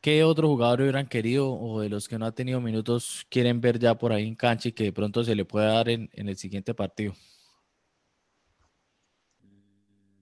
[0.00, 3.78] qué otro jugador hubieran querido o de los que no ha tenido minutos quieren ver
[3.78, 6.28] ya por ahí en cancha y que de pronto se le pueda dar en, en
[6.28, 7.14] el siguiente partido?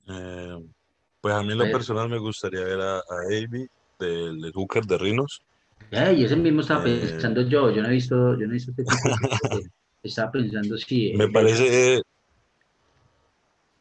[0.09, 0.59] Eh,
[1.21, 3.67] pues a mí en lo personal me gustaría ver a, a Avi
[3.99, 5.43] del, del Hooker de Rinos.
[5.90, 8.73] y ese mismo estaba eh, pensando yo, yo no he visto, yo no he visto
[8.73, 9.71] este tipo de,
[10.03, 11.14] estaba pensando sí.
[11.17, 12.03] Me parece,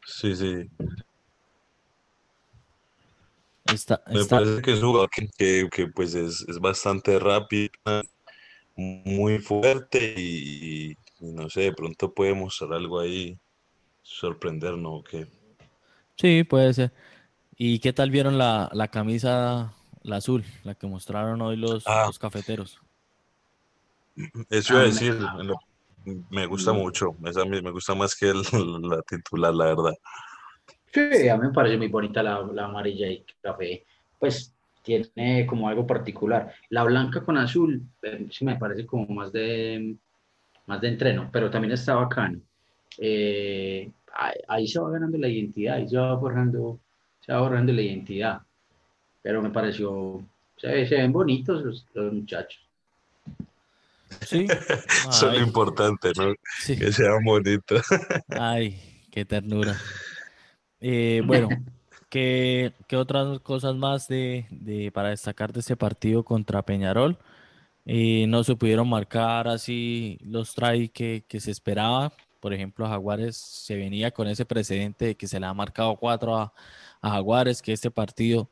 [0.06, 0.70] sí, sí.
[3.66, 7.70] Está, me parece que es un jugador que, que, que pues es, es, bastante rápido,
[8.76, 10.96] muy fuerte y, y,
[11.32, 13.38] no sé, de pronto puede mostrar algo ahí,
[14.02, 15.26] sorprendernos, ¿o qué?
[16.16, 16.92] Sí, puede ser.
[17.56, 22.04] ¿Y qué tal vieron la, la camisa, la azul, la que mostraron hoy los, ah.
[22.06, 22.80] los cafeteros?
[24.50, 25.18] Eso iba a decir,
[26.30, 28.42] me gusta mucho, esa me gusta más que el,
[28.88, 29.94] la titular, la verdad.
[30.92, 33.84] Sí, a mí me parece muy bonita la, la amarilla y café,
[34.18, 36.54] pues tiene como algo particular.
[36.68, 39.96] La blanca con azul, eh, sí me parece como más de,
[40.66, 42.38] más de entreno, pero también está bacano.
[42.98, 43.90] Eh,
[44.48, 46.78] ahí se va ganando la identidad, ahí se va borrando,
[47.20, 48.40] se va borrando la identidad.
[49.22, 50.22] Pero me pareció,
[50.56, 52.64] se, se ven bonitos los, los muchachos.
[54.20, 54.46] Sí.
[55.08, 56.34] Eso es lo importante, ¿no?
[56.66, 57.76] Que sea bonito.
[58.28, 59.76] Ay, qué ternura.
[60.80, 61.48] Eh, bueno,
[62.10, 67.18] ¿qué, ¿qué, otras cosas más de, de, para destacar de este partido contra Peñarol?
[67.86, 72.12] Eh, no se pudieron marcar así los try que, que, se esperaba.
[72.44, 76.36] Por ejemplo, Jaguares se venía con ese precedente de que se le ha marcado cuatro
[76.36, 76.52] a,
[77.00, 78.50] a Jaguares, que este partido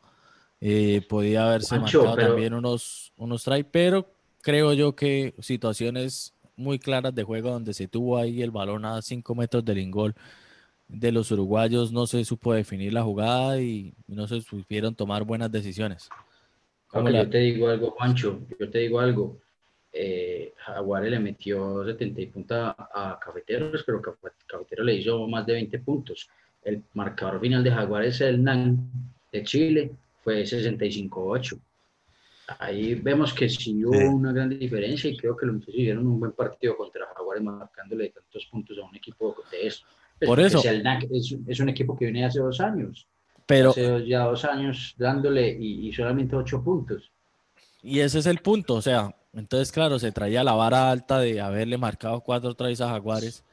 [0.62, 7.14] eh, podía haberse marcado también unos, unos try, pero creo yo que situaciones muy claras
[7.14, 10.14] de juego donde se tuvo ahí el balón a 5 metros del ingol
[10.88, 15.52] de los uruguayos no se supo definir la jugada y no se supieron tomar buenas
[15.52, 16.08] decisiones.
[16.94, 19.38] Yo te digo algo, Juancho, yo te digo algo.
[19.92, 25.78] Eh, Jaguares le metió 70 puntos a, Cafeteros, pero Cafeteros le hizo más de 20
[25.80, 26.28] puntos.
[26.64, 28.90] El marcador final de Jaguares, el NAN
[29.30, 29.90] de Chile,
[30.22, 31.58] fue 65-8
[32.58, 36.20] ahí vemos que sí hubo una gran diferencia y creo que los muchachos hicieron un
[36.20, 39.84] buen partido contra Jaguares marcándole tantos puntos a un equipo de eso.
[40.18, 40.62] Pues Por eso.
[40.64, 43.06] El NAC es, es, un equipo que viene hace dos años.
[43.46, 47.10] Pero, hace ya dos años dándole y, y, solamente ocho puntos.
[47.82, 51.40] Y ese es el punto, o sea, entonces claro, se traía la vara alta de
[51.40, 53.44] haberle marcado cuatro traes a Jaguares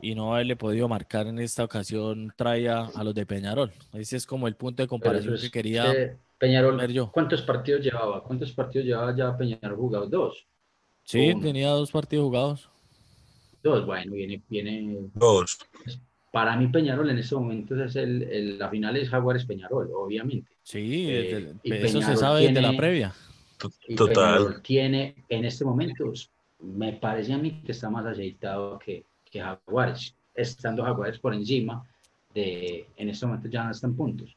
[0.00, 3.72] y no haberle podido marcar en esta ocasión traía a los de Peñarol.
[3.92, 8.22] Ese es como el punto de comparación que quería Peñarol, ¿cuántos partidos llevaba?
[8.22, 10.06] ¿Cuántos partidos llevaba ya Peñarol jugado?
[10.06, 10.46] ¿Dos?
[11.04, 12.70] Sí, tenía dos partidos jugados.
[13.62, 15.08] Dos, bueno, viene, viene.
[15.14, 15.58] Dos.
[16.30, 20.50] Para mí, Peñarol en este momento es el, la final es Jaguares Peñarol, obviamente.
[20.62, 23.14] Sí, eh, eso se sabe de la previa.
[23.96, 24.14] Total.
[24.14, 26.12] Peñarol tiene en este momento,
[26.60, 31.84] me parece a mí que está más aceitado que, que Jaguares, estando Jaguares por encima
[32.34, 34.36] de, en este momento ya no están puntos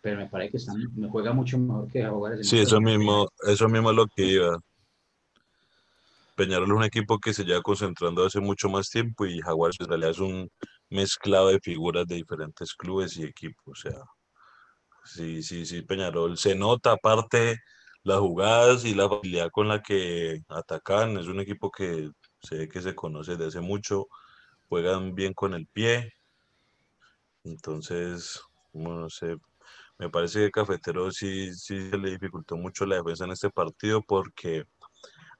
[0.00, 2.48] pero me parece que están, me juega mucho mejor que Jaguares.
[2.48, 4.58] Sí, eso mismo, eso mismo es lo que iba.
[6.36, 9.88] Peñarol es un equipo que se lleva concentrando hace mucho más tiempo y Jaguares en
[9.88, 10.48] realidad es un
[10.88, 13.66] mezclado de figuras de diferentes clubes y equipos.
[13.66, 14.00] O sea,
[15.04, 17.58] sí, sí, sí, Peñarol se nota aparte
[18.04, 21.18] las jugadas y la facilidad con la que atacan.
[21.18, 22.10] Es un equipo que
[22.42, 24.06] se ve que se conoce desde hace mucho,
[24.68, 26.12] juegan bien con el pie.
[27.44, 28.40] Entonces,
[28.72, 29.36] no sé,
[29.98, 34.64] me parece que Cafetero sí, sí le dificultó mucho la defensa en este partido porque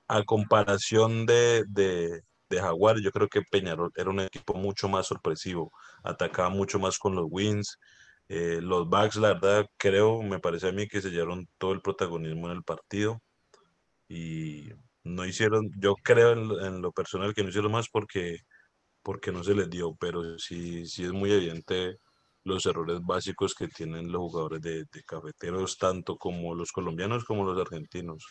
[0.08, 5.06] a comparación de, de, de Jaguar, yo creo que Peñarol era un equipo mucho más
[5.06, 5.72] sorpresivo,
[6.04, 7.78] atacaba mucho más con los wins.
[8.28, 11.80] Eh, los backs, la verdad, creo, me parece a mí que se llevaron todo el
[11.80, 13.22] protagonismo en el partido
[14.08, 14.68] y
[15.04, 18.40] no hicieron, yo creo en, lo personal que no hicieron más porque,
[19.02, 21.98] porque no se les dio, pero sí, sí es muy evidente
[22.44, 27.60] los errores básicos que tienen los jugadores de, cafeteros, tanto como los colombianos como los
[27.60, 28.24] argentinos.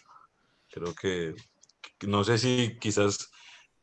[0.70, 1.34] Creo que,
[2.08, 3.32] no sé si quizás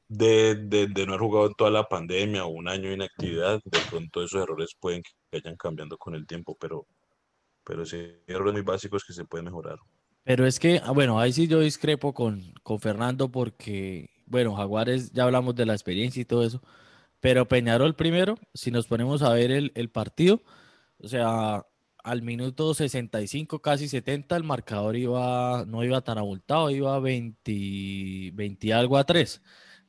[0.09, 4.23] de, de, no haber jugado toda la pandemia o un año de inactividad, de pronto
[4.23, 6.87] esos errores pueden que vayan cambiando con el tiempo, pero,
[7.65, 9.79] pero sí, errores muy básicos que se pueden mejorar.
[10.25, 15.13] Pero es que, ah, bueno, ahí sí yo discrepo con, con Fernando porque, bueno, Jaguares,
[15.13, 16.63] ya hablamos de la experiencia y todo eso,
[17.21, 20.43] pero Peñarol primero, si nos ponemos a ver el, el partido,
[20.99, 21.67] o sea,
[22.05, 28.75] al minuto 65, casi 70, el marcador iba, no iba tan abultado, iba 20, 20
[28.75, 29.43] algo a 3.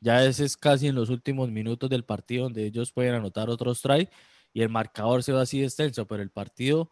[0.06, 3.82] Ya ese es casi en los últimos minutos del partido donde ellos pueden anotar otros
[3.82, 4.08] try
[4.54, 6.92] y el marcador se va así extenso, pero el partido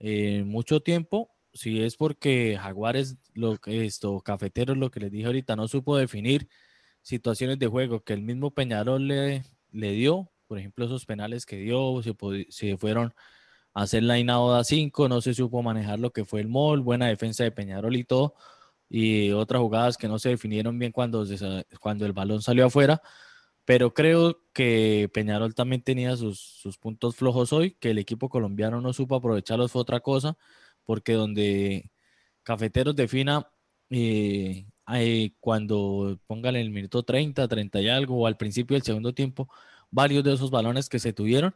[0.00, 5.26] en mucho tiempo, si es porque Jaguares, lo que esto, Cafeteros, lo que les dije
[5.26, 6.48] ahorita, no supo definir
[7.00, 11.58] situaciones de juego que el mismo Peñarol le, le dio, por ejemplo, esos penales que
[11.58, 12.16] dio, se,
[12.50, 13.14] se fueron
[13.72, 17.06] a hacer la inaoda 5, no se supo manejar lo que fue el mol, buena
[17.06, 18.34] defensa de Peñarol y todo,
[18.88, 21.24] y otras jugadas que no se definieron bien cuando,
[21.80, 23.02] cuando el balón salió afuera,
[23.64, 28.80] pero creo que Peñarol también tenía sus, sus puntos flojos hoy, que el equipo colombiano
[28.80, 30.38] no supo aprovecharlos fue otra cosa,
[30.84, 31.90] porque donde
[32.42, 33.46] Cafeteros defina
[33.90, 34.64] eh,
[35.40, 39.50] cuando pongan el minuto 30, 30 y algo, o al principio del segundo tiempo,
[39.90, 41.54] varios de esos balones que se tuvieron,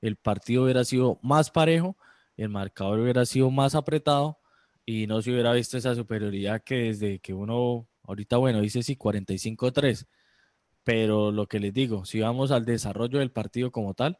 [0.00, 1.96] el partido hubiera sido más parejo,
[2.36, 4.40] el marcador hubiera sido más apretado
[4.86, 8.96] y no se hubiera visto esa superioridad que desde que uno, ahorita bueno, dice sí,
[8.96, 10.06] 45-3,
[10.84, 14.18] pero lo que les digo, si vamos al desarrollo del partido como tal,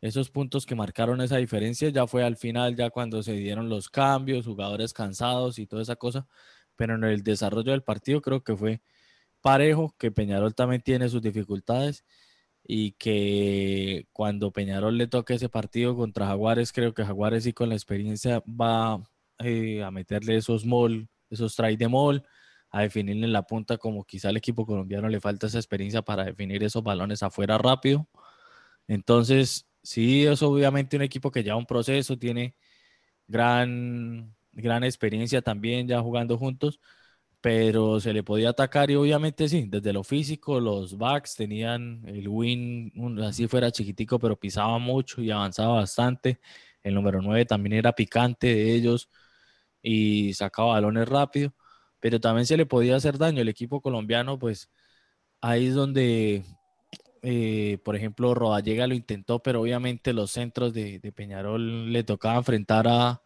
[0.00, 3.88] esos puntos que marcaron esa diferencia ya fue al final, ya cuando se dieron los
[3.90, 6.28] cambios, jugadores cansados y toda esa cosa,
[6.76, 8.82] pero en el desarrollo del partido creo que fue
[9.40, 12.04] parejo, que Peñarol también tiene sus dificultades
[12.64, 17.68] y que cuando Peñarol le toque ese partido contra Jaguares, creo que Jaguares sí con
[17.70, 19.02] la experiencia va
[19.38, 22.22] eh, a meterle esos mol, esos try de mol,
[22.70, 26.24] a definir en la punta, como quizá al equipo colombiano le falta esa experiencia para
[26.24, 28.08] definir esos balones afuera rápido.
[28.88, 32.56] Entonces, sí, es obviamente un equipo que lleva un proceso, tiene
[33.26, 36.80] gran, gran experiencia también ya jugando juntos,
[37.40, 42.28] pero se le podía atacar y obviamente sí, desde lo físico, los backs tenían el
[42.28, 46.40] win, así fuera chiquitico, pero pisaba mucho y avanzaba bastante.
[46.82, 49.10] El número 9 también era picante de ellos
[49.84, 51.54] y sacaba balones rápido,
[52.00, 53.42] pero también se le podía hacer daño.
[53.42, 54.70] El equipo colombiano, pues
[55.40, 56.44] ahí es donde,
[57.22, 62.36] eh, por ejemplo, Rodallega lo intentó, pero obviamente los centros de, de Peñarol le tocaba
[62.38, 63.22] enfrentar a,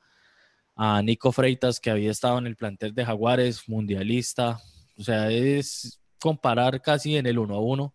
[0.76, 4.60] a Nico Freitas, que había estado en el plantel de Jaguares, mundialista.
[4.98, 7.94] O sea, es comparar casi en el uno a uno.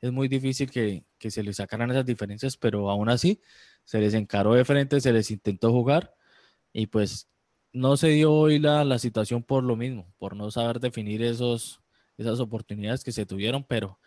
[0.00, 3.40] Es muy difícil que, se les sacaran esas diferencias, pero aún así
[3.84, 6.14] se les encaró de frente, se les intentó jugar
[6.72, 7.28] y pues
[7.76, 11.82] no se dio hoy la, la situación por lo mismo, por no saber definir esos,
[12.16, 14.00] esas oportunidades que se tuvieron, pero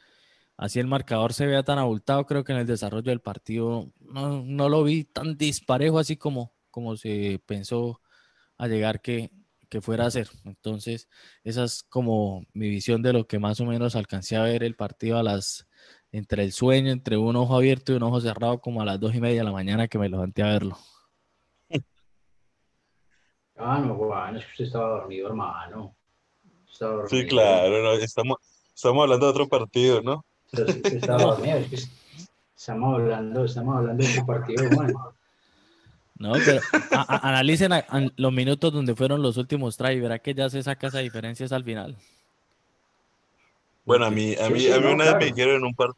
[0.57, 4.43] así el marcador se vea tan abultado, creo que en el desarrollo del partido no,
[4.43, 8.01] no lo vi tan disparejo así como, como se pensó
[8.57, 9.32] a llegar que,
[9.82, 10.30] fuera a ser.
[10.45, 11.07] Entonces,
[11.43, 14.76] esa es como mi visión de lo que más o menos alcancé a ver el
[14.76, 15.67] partido a las
[16.11, 19.13] entre el sueño, entre un ojo abierto y un ojo cerrado, como a las dos
[19.15, 20.78] y media de la mañana que me levanté a verlo.
[23.60, 25.93] Ah, no, Juan, es que usted estaba dormido, hermano.
[27.10, 28.38] Sí, claro, estamos,
[28.74, 30.24] estamos hablando de otro partido, ¿no?
[30.51, 31.76] estaba dormido, es que
[32.55, 34.93] estamos hablando, estamos hablando de otro partido, Juan.
[36.20, 36.62] No, pero
[37.22, 37.72] analicen
[38.18, 41.47] los minutos donde fueron los últimos try y verá que ya se saca esa diferencia
[41.49, 41.97] al final.
[43.86, 45.91] Bueno, a mí, a mí, a mí una vez me dijeron en un par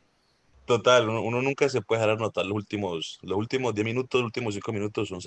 [0.65, 4.53] total, uno, nunca se puede dejar anotar los últimos, los últimos 10 minutos, los últimos
[4.53, 5.21] 5 minutos son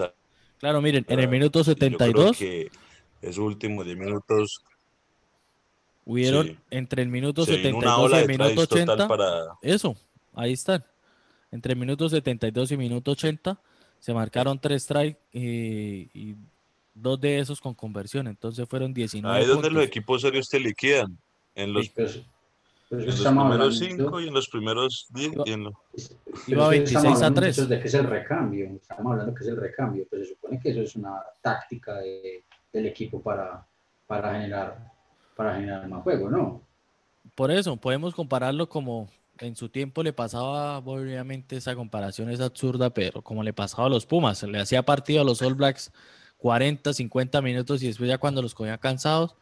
[0.64, 2.70] Claro, miren, en el minuto 72 que
[3.20, 4.64] esos últimos 10 minutos
[6.06, 9.58] hubieron entre el minuto 72 y el minuto 80.
[9.60, 9.94] Eso,
[10.32, 10.82] ahí están.
[11.50, 13.60] Entre el minuto 72 y el minuto 80
[14.00, 16.34] se marcaron tres strikes y,
[16.94, 19.36] dos de esos con conversión, entonces fueron 19.
[19.36, 21.18] Ahí es donde los equipos serios te liquidan,
[21.54, 21.92] en los,
[22.96, 25.32] pues, pues, primeros cinco y en los primeros 10
[26.46, 27.68] Iba 26 a 3.
[27.68, 30.70] De que es el recambio, estamos hablando que es el recambio, pero se supone que
[30.70, 33.66] eso es una táctica del equipo para,
[34.06, 34.92] para, generar,
[35.36, 36.62] para generar más juego, ¿no?
[37.34, 42.90] Por eso, podemos compararlo como en su tiempo le pasaba, obviamente esa comparación es absurda,
[42.90, 45.92] pero como le pasaba a los Pumas, le hacía partido a los All Blacks
[46.38, 49.34] 40, 50 minutos y después ya cuando los cogía cansados,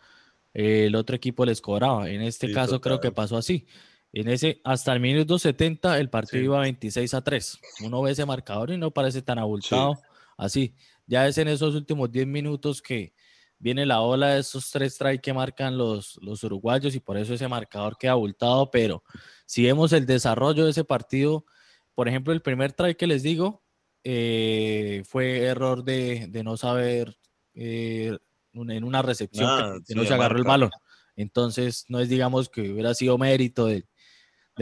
[0.55, 2.11] el otro equipo les cobraba.
[2.11, 3.67] En este caso creo que pasó así.
[4.13, 7.59] En ese, hasta el minuto 70 el partido iba 26 a 3.
[7.85, 9.99] Uno ve ese marcador y no parece tan abultado
[10.37, 10.75] así.
[11.07, 13.15] Ya es en esos últimos 10 minutos que
[13.59, 17.33] viene la ola de esos tres strikes que marcan los, los uruguayos y por eso
[17.33, 19.05] ese marcador queda abultado, pero
[19.47, 21.47] si vemos el desarrollo de ese partido,
[21.95, 23.63] por ejemplo, el primer try que les digo
[24.03, 27.17] eh, fue error de, no saber
[27.55, 28.19] eh,
[28.55, 30.71] en una recepción ah, que, no se agarró el balón.
[31.17, 33.85] Entonces, no es, digamos, que hubiera sido mérito del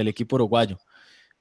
[0.08, 0.78] equipo uruguayo.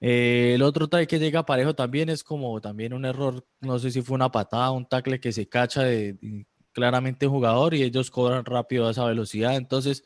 [0.01, 3.91] Eh, el otro try que llega parejo también es como también un error, no sé
[3.91, 8.45] si fue una patada, un tackle que se cacha de, claramente jugador y ellos cobran
[8.45, 9.55] rápido a esa velocidad.
[9.55, 10.03] Entonces,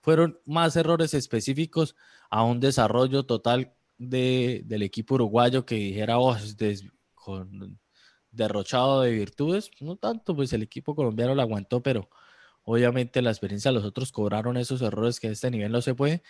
[0.00, 1.96] fueron más errores específicos
[2.30, 6.36] a un desarrollo total de, del equipo uruguayo que dijera, oh,
[7.14, 7.80] con
[8.32, 12.08] derrochado de virtudes, no tanto, pues el equipo colombiano lo aguantó, pero
[12.64, 15.94] obviamente la experiencia de los otros cobraron esos errores que a este nivel no se
[15.94, 16.22] puede,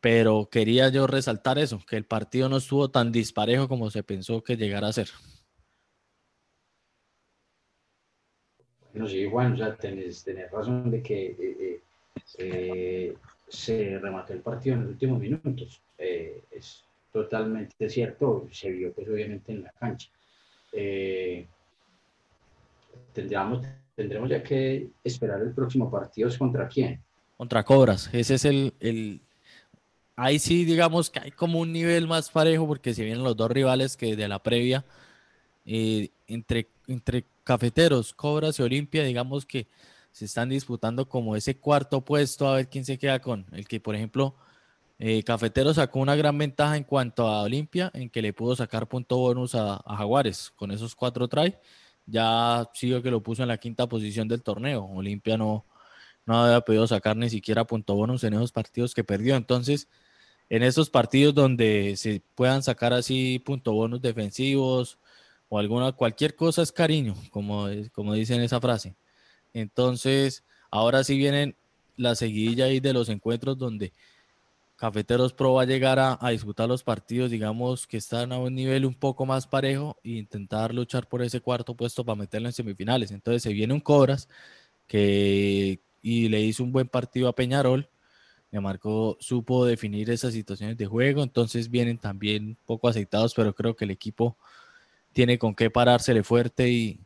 [0.00, 4.42] pero quería yo resaltar eso, que el partido no estuvo tan disparejo como se pensó
[4.42, 5.08] que llegara a ser.
[8.92, 11.82] Bueno, sí, Juan, o sea, tenés, razón de que eh, eh,
[12.38, 13.14] eh
[13.48, 15.80] se remató el partido en los últimos minutos.
[15.96, 20.10] Es totalmente cierto, se vio pues obviamente en la cancha.
[20.72, 21.46] Eh,
[23.12, 27.02] tendríamos, tendremos ya que esperar el próximo partido contra quién.
[27.36, 29.20] Contra Cobras, ese es el, el,
[30.16, 33.50] ahí sí digamos que hay como un nivel más parejo porque si vienen los dos
[33.50, 34.84] rivales que de la previa,
[35.64, 39.68] eh, entre, entre cafeteros, Cobras y Olimpia, digamos que
[40.10, 43.78] se están disputando como ese cuarto puesto a ver quién se queda con el que,
[43.78, 44.34] por ejemplo,
[44.98, 48.88] eh, Cafetero sacó una gran ventaja en cuanto a Olimpia, en que le pudo sacar
[48.88, 51.56] punto bonus a, Jaguares con esos cuatro try.
[52.06, 54.84] Ya sigo que lo puso en la quinta posición del torneo.
[54.86, 55.66] Olimpia no,
[56.26, 59.36] no había podido sacar ni siquiera punto bonus en esos partidos que perdió.
[59.36, 59.88] Entonces,
[60.48, 64.98] en esos partidos donde se puedan sacar así punto bonus defensivos
[65.48, 68.96] o alguna, cualquier cosa es cariño, como, como dicen esa frase.
[69.54, 71.56] Entonces, ahora sí vienen
[71.96, 73.92] la seguidilla ahí de los encuentros donde
[74.78, 78.86] Cafeteros Pro va a llegar a, disputar los partidos, digamos que están a un nivel
[78.86, 83.10] un poco más parejo e intentar luchar por ese cuarto puesto para meterlo en semifinales.
[83.10, 84.28] Entonces se viene un Cobras
[84.86, 87.90] que y le hizo un buen partido a Peñarol.
[88.52, 93.74] Le marcó, supo definir esas situaciones de juego, entonces vienen también poco aceitados, pero creo
[93.74, 94.38] que el equipo
[95.12, 97.00] tiene con qué parársele fuerte y,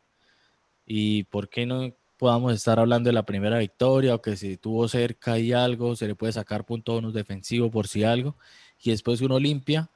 [0.85, 4.87] y por qué no podamos estar hablando de la primera victoria o que si tuvo
[4.87, 8.37] cerca y algo, se le puede sacar punto bonus defensivo por si algo,
[8.81, 9.91] y después uno limpia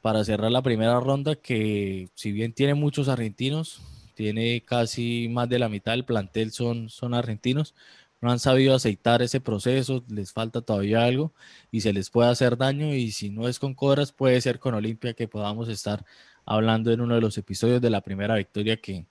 [0.00, 3.80] para cerrar la primera ronda que si bien tiene muchos argentinos,
[4.14, 7.76] tiene casi más de la mitad del plantel son, son argentinos,
[8.20, 11.32] no han sabido aceitar ese proceso, les falta todavía algo
[11.70, 14.74] y se les puede hacer daño y si no es con Cobras puede ser con
[14.74, 16.04] Olimpia que podamos estar
[16.44, 19.06] hablando en uno de los episodios de la primera victoria que,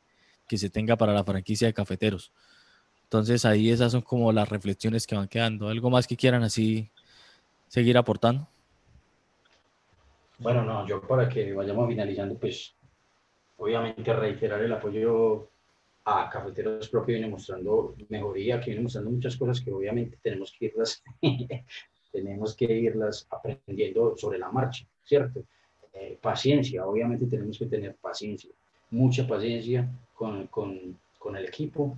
[0.52, 2.34] que se tenga para la franquicia de cafeteros.
[3.04, 5.70] Entonces ahí esas son como las reflexiones que van quedando.
[5.70, 6.92] ¿Algo más que quieran así
[7.70, 8.50] seguir aportando?
[10.40, 12.76] Bueno, no, yo para que vayamos finalizando, pues
[13.56, 15.48] obviamente reiterar el apoyo
[16.04, 20.52] a Cafeteros Pro que viene mostrando mejoría, que viene mostrando muchas cosas que obviamente tenemos
[20.52, 21.02] que irlas,
[22.12, 25.46] tenemos que irlas aprendiendo sobre la marcha, ¿cierto?
[25.94, 28.52] Eh, paciencia, obviamente tenemos que tener paciencia
[28.92, 29.90] mucha paciencia
[30.22, 31.98] con, con, con, el equipo,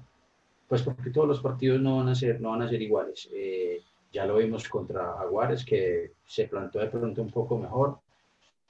[0.65, 3.29] pues porque todos los partidos no van a ser, no van a ser iguales.
[3.33, 3.81] Eh,
[4.13, 7.99] ya lo vimos contra Jaguares, que se plantó de pronto un poco mejor.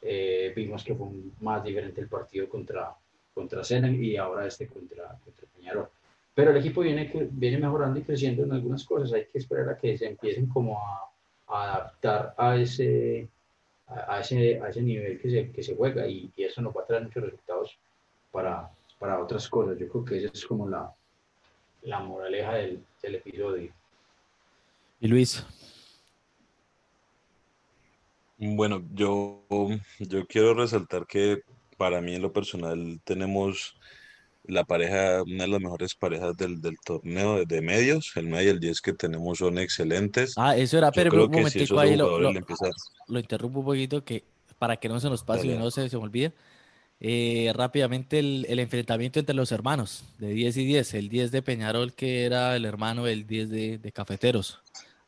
[0.02, 1.08] Eh, vimos que fue
[1.42, 2.96] más diferente el partido contra,
[3.32, 5.88] contra Senen y ahora este contra, contra Peñarol.
[6.34, 9.14] Pero el equipo viene, viene mejorando y creciendo en algunas cosas.
[9.14, 11.12] Hay que esperar a que se empiecen como a,
[11.48, 13.30] a adaptar a ese,
[13.86, 16.82] a, ese, a ese nivel que se, que se juega y, y, eso nos va
[16.82, 17.78] a traer muchos resultados
[18.32, 18.72] para,
[19.04, 19.78] para otras cosas.
[19.78, 20.90] Yo creo que esa es como la,
[21.82, 23.74] la moraleja del, del episodio.
[25.02, 25.46] Y Luis.
[28.38, 29.44] Bueno, yo,
[30.00, 31.42] yo quiero resaltar que
[31.78, 33.76] para mí en lo personal tenemos
[34.46, 38.48] la pareja, una de las mejores parejas del, del torneo de medios, el 9 y
[38.48, 40.36] el 10 que tenemos son excelentes.
[40.38, 44.24] Ah, eso era, pero un momentico ahí lo, lo, lo, interrumpo un poquito que
[44.58, 46.34] para que no se nos pase y no se, se me olvide.
[47.06, 51.42] Eh, rápidamente el, el, enfrentamiento entre los hermanos de 10 y 10, el 10 de
[51.42, 54.62] Peñarol que era el hermano del 10 de, de Cafeteros,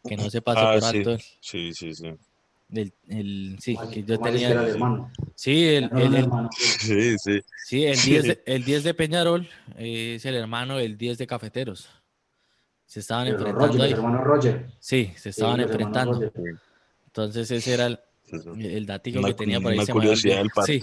[0.06, 1.18] que no se pasó ah, por sí, alto.
[1.40, 2.10] Sí, sí, sí.
[2.74, 4.50] El, el, sí, que yo ¿Cuál tenía.
[4.52, 5.10] el hermano?
[5.36, 6.50] Sí, el, el, el el- hermano.
[6.60, 7.40] Sí, sí.
[7.66, 8.10] sí, el Sí.
[8.12, 11.88] 10 de, el 10 de Peñarol eh, es el hermano del 10 de Cafeteros.
[12.88, 13.90] Se estaban Pero enfrentando Roger, ahí.
[13.92, 14.66] los hermanos Roger.
[14.80, 16.32] Sí, se estaban Sí, enfrentando.
[17.06, 18.00] Entonces ese era el,
[18.60, 19.78] el datico Una, que tenía por ahí.
[19.80, 20.66] una curiosidad del olvidado.
[20.66, 20.82] Sí,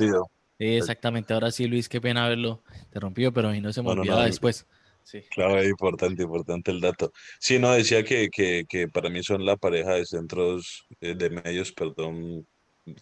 [0.66, 0.78] partido.
[0.78, 1.34] exactamente.
[1.34, 4.26] Ahora sí, Luis, qué pena haberlo interrumpido, pero no se me No, no, olvidaba no.
[4.26, 4.66] después.
[5.04, 5.20] Sí.
[5.30, 7.12] Claro, es importante, importante el dato.
[7.40, 11.30] Sí, no, decía que, que, que para mí son la pareja de centros, eh, de
[11.30, 12.46] medios, perdón,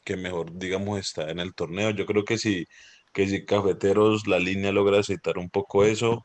[0.04, 1.90] que mejor, digamos, está en el torneo.
[1.90, 2.64] Yo creo que si,
[3.12, 6.24] que si Cafeteros, la línea logra aceitar un poco eso,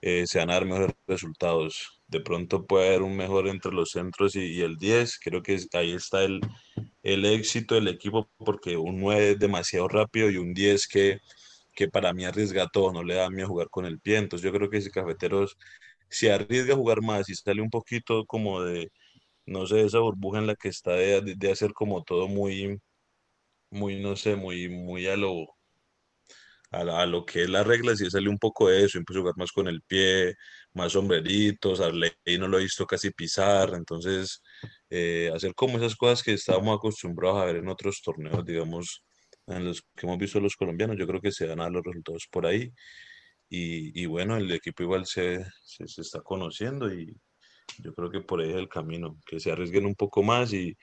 [0.00, 1.99] eh, se van a dar mejores resultados.
[2.10, 5.18] De pronto puede haber un mejor entre los centros y, el 10.
[5.18, 6.40] Creo que ahí está el,
[7.02, 11.18] el éxito del equipo, porque un 9 es demasiado rápido y un 10 que,
[11.74, 14.18] que para mí arriesga todo, no le da miedo jugar con el pie.
[14.18, 15.56] Entonces yo creo que si Cafeteros
[16.10, 18.90] se arriesga a jugar más y sale un poquito como de,
[19.46, 22.80] no sé, esa burbuja en la que está de, de- hacer como todo muy,
[23.70, 25.46] muy, no sé, muy, muy a lo,
[26.70, 29.22] a, a lo que es la regla, si sale un poco de eso, empieza a
[29.22, 30.34] jugar más con el pie,
[30.74, 34.42] más sombreritos, Arley no lo he visto casi pisar, entonces
[34.88, 39.04] eh, hacer como esas cosas que estábamos acostumbrados a ver en otros torneos, digamos,
[39.46, 42.28] en los que hemos visto los colombianos, yo creo que se dan a los resultados
[42.30, 42.72] por ahí.
[43.48, 47.12] Y, y bueno, el equipo igual se, se, se está conociendo y
[47.78, 50.76] yo creo que por ahí es el camino, que se arriesguen un poco más y,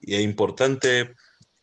[0.00, 1.14] y es importante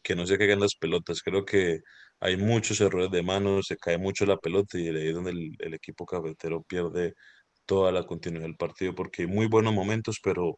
[0.02, 1.22] que no se caigan las pelotas.
[1.22, 1.82] Creo que
[2.20, 5.52] hay muchos errores de mano, se cae mucho la pelota y ahí es donde el,
[5.60, 7.14] el equipo cafetero pierde
[7.70, 10.58] toda la continuidad del partido porque hay muy buenos momentos, pero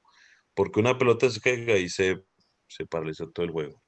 [0.53, 2.23] porque una pelota se caiga y se,
[2.67, 3.83] se paraliza todo el juego.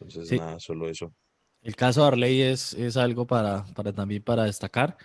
[0.00, 0.38] Entonces, Sí.
[0.38, 1.14] nada, solo eso.
[1.60, 4.96] El caso de Arley es, es algo para, para también para destacar.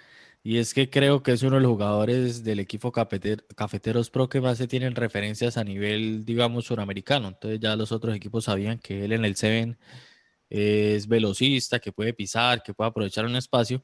[0.43, 4.29] Y es que creo que es uno de los jugadores del equipo Cafeter- Cafeteros Pro
[4.29, 7.27] que más se tienen referencias a nivel, digamos, suramericano.
[7.27, 9.77] Entonces ya los otros equipos sabían que él en el Seven
[10.49, 13.83] es velocista, que puede pisar, que puede aprovechar un espacio.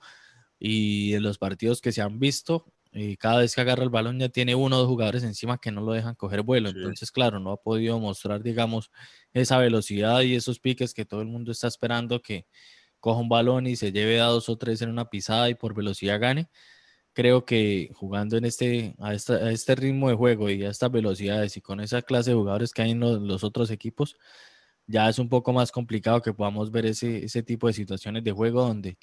[0.60, 4.20] Y en los partidos que se han visto, eh, cada vez que agarra el balón
[4.20, 6.72] ya tiene uno o dos jugadores encima que no lo dejan coger vuelo.
[6.72, 6.78] Sí.
[6.78, 8.90] Entonces, claro, no ha podido mostrar, digamos,
[9.34, 12.48] esa velocidad y esos piques que todo el mundo está esperando que
[13.00, 15.76] coja un balón y se lleve a dos o tres en una pisada y por
[15.76, 16.50] velocidad gane.
[17.14, 21.62] creo que jugando en este a, este ritmo de juego y a estas velocidades y
[21.62, 24.18] con esa clase de jugadores que hay en los, otros equipos,
[24.88, 28.32] ya es un poco más complicado que podamos ver ese, ese tipo de situaciones de
[28.32, 28.98] juego donde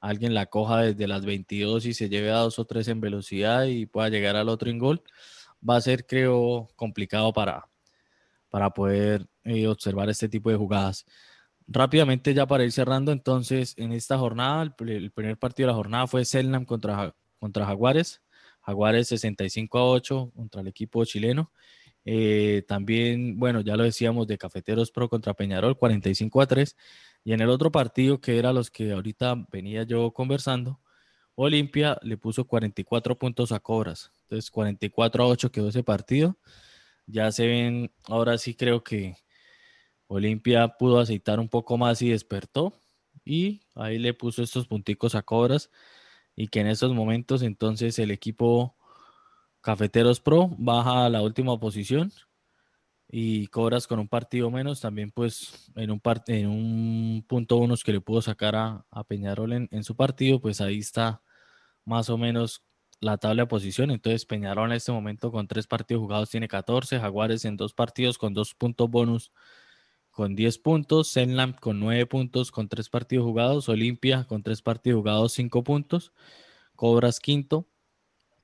[0.00, 3.64] alguien la coja desde las 22 y se lleve a dos o tres en velocidad
[3.64, 5.02] y pueda llegar al otro en gol,
[5.68, 7.68] va a ser, creo, complicado para,
[8.50, 11.06] para poder eh, observar este tipo de jugadas.
[11.66, 16.06] Rápidamente ya para ir cerrando, entonces en esta jornada, el, primer partido de la jornada
[16.06, 18.22] fue Selnam contra, contra Jaguares,
[18.62, 21.52] Jaguares 65 a 8 contra el equipo chileno.
[22.04, 26.76] Eh, también, bueno, ya lo decíamos de Cafeteros Pro contra Peñarol 45 a 3.
[27.28, 30.80] Y en el otro partido, que era los que ahorita venía yo conversando,
[31.34, 34.10] Olimpia le puso 44 puntos a Cobras.
[34.22, 36.38] Entonces 44 a 8 quedó ese partido.
[37.06, 39.18] Ya se ven, ahora sí creo que
[40.06, 42.80] Olimpia pudo aceitar un poco más y despertó.
[43.26, 45.70] Y ahí le puso estos punticos a Cobras.
[46.34, 48.74] Y que en estos momentos entonces el equipo
[49.60, 52.10] Cafeteros Pro baja a la última posición.
[53.10, 57.92] Y Cobras con un partido menos también pues en un, en un punto unos que
[57.92, 61.22] le pudo sacar a, Peñarol en, en, su partido, pues ahí está
[61.84, 62.64] más o menos
[63.00, 63.90] la tabla de posición.
[63.90, 68.18] Entonces Peñarol en este momento con tres partidos jugados tiene 14, Jaguares en dos partidos
[68.18, 69.32] con dos puntos bonus
[70.18, 74.98] con 10 puntos, Zenlam con 9 puntos con 3 partidos jugados, Olimpia con 3 partidos
[74.98, 76.12] jugados 5 puntos,
[76.74, 77.68] Cobras quinto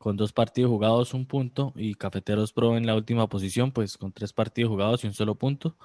[0.05, 4.13] con 2 partidos jugados 1 punto y Cafeteros Pro en la última posición pues con
[4.13, 5.79] 3 partidos jugados y un solo punto.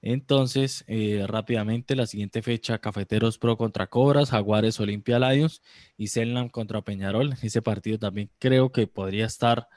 [0.00, 5.62] Entonces, eh, rápidamente, la siguiente fecha, Cafeteros Pro contra Cobras, Jaguares Olimpia Lions
[5.98, 7.34] y Zenlam contra Peñarol.
[7.42, 9.68] Ese partido también creo que podría estar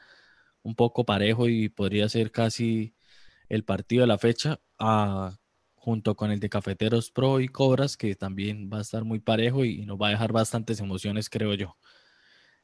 [0.64, 2.96] un poco parejo y podría ser casi
[3.50, 5.38] el partido de la fecha ah,
[5.76, 9.66] junto con el de Cafeteros Pro y Cobras, que también va a estar muy parejo
[9.66, 11.78] y, nos va a dejar bastantes emociones, creo yo.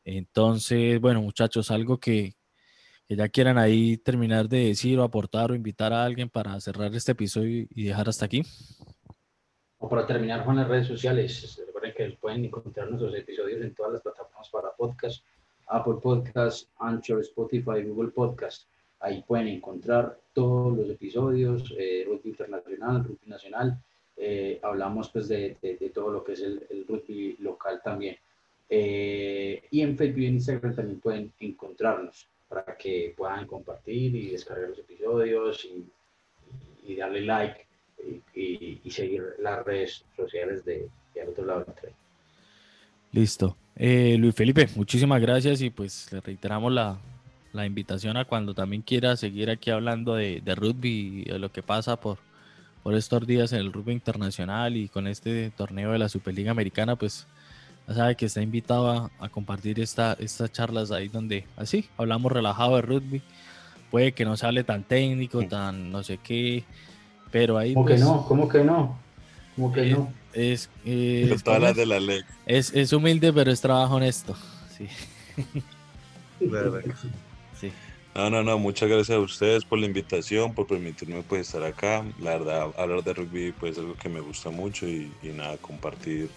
[0.03, 2.33] Entonces, bueno, muchachos, algo que,
[3.09, 7.11] ya quieran ahí terminar de decir o aportar o invitar a alguien para cerrar este
[7.11, 8.43] episodio y dejar hasta aquí.
[9.79, 13.93] O para terminar con las redes sociales, recuerden que pueden encontrar nuestros episodios en todas
[13.93, 15.25] las plataformas para podcast,
[15.67, 18.67] Apple Podcast, Anchor, Spotify, Google Podcast.
[18.99, 23.81] Ahí pueden encontrar todos los episodios, eh, rugby internacional, rugby nacional.
[24.15, 25.57] Eh, hablamos pues de,
[25.93, 28.17] todo lo que es el, rugby local también.
[28.74, 34.30] Eh, y en Facebook y en Instagram también pueden encontrarnos para que puedan compartir y
[34.32, 35.67] descargar los episodios
[36.86, 37.65] y, darle like
[38.34, 40.88] y, seguir las redes sociales de,
[41.22, 41.93] al otro lado del tren.
[43.11, 43.57] Listo.
[43.76, 46.99] Luis Felipe, muchísimas gracias y pues le reiteramos la,
[47.53, 51.61] la invitación a cuando también quiera seguir aquí hablando de, rugby y de lo que
[51.61, 52.17] pasa por,
[52.84, 56.95] por estos días en el rugby internacional y con este torneo de la Superliga Americana,
[56.95, 57.28] pues
[57.93, 62.81] sabe que está invitado a, compartir esta, estas charlas ahí donde así hablamos relajado de
[62.81, 63.21] rugby.
[63.89, 66.63] Puede que no se hable tan técnico, tan no sé qué,
[67.31, 67.73] pero ahí.
[67.73, 68.25] ¿Cómo que pues no?
[68.25, 68.97] ¿Cómo que no?
[69.55, 70.13] ¿Cómo que no?
[70.33, 71.43] Es, es,
[71.75, 72.21] de la ley.
[72.45, 74.35] Es, es humilde, pero es trabajo honesto.
[74.77, 74.87] Sí.
[78.13, 82.03] No, no, no, muchas gracias a ustedes por la invitación, por permitirme pues estar acá.
[82.19, 86.29] La verdad, hablar de rugby pues es algo que me gusta mucho y, nada, compartir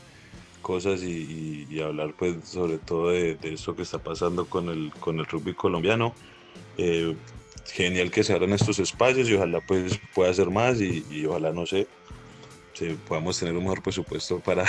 [0.64, 5.26] cosas y, hablar pues sobre todo de, eso que está pasando con el, con el
[5.26, 6.14] rugby colombiano.
[6.78, 7.14] Eh,
[7.66, 11.66] genial que se abran estos espacios y ojalá pues pueda ser más y, ojalá, no
[11.66, 11.86] sé,
[13.06, 14.64] podamos tener un mejor presupuesto para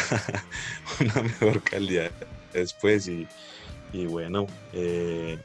[0.99, 2.11] una mejor calidad
[2.53, 3.27] después y,
[3.93, 5.37] y bueno, eh,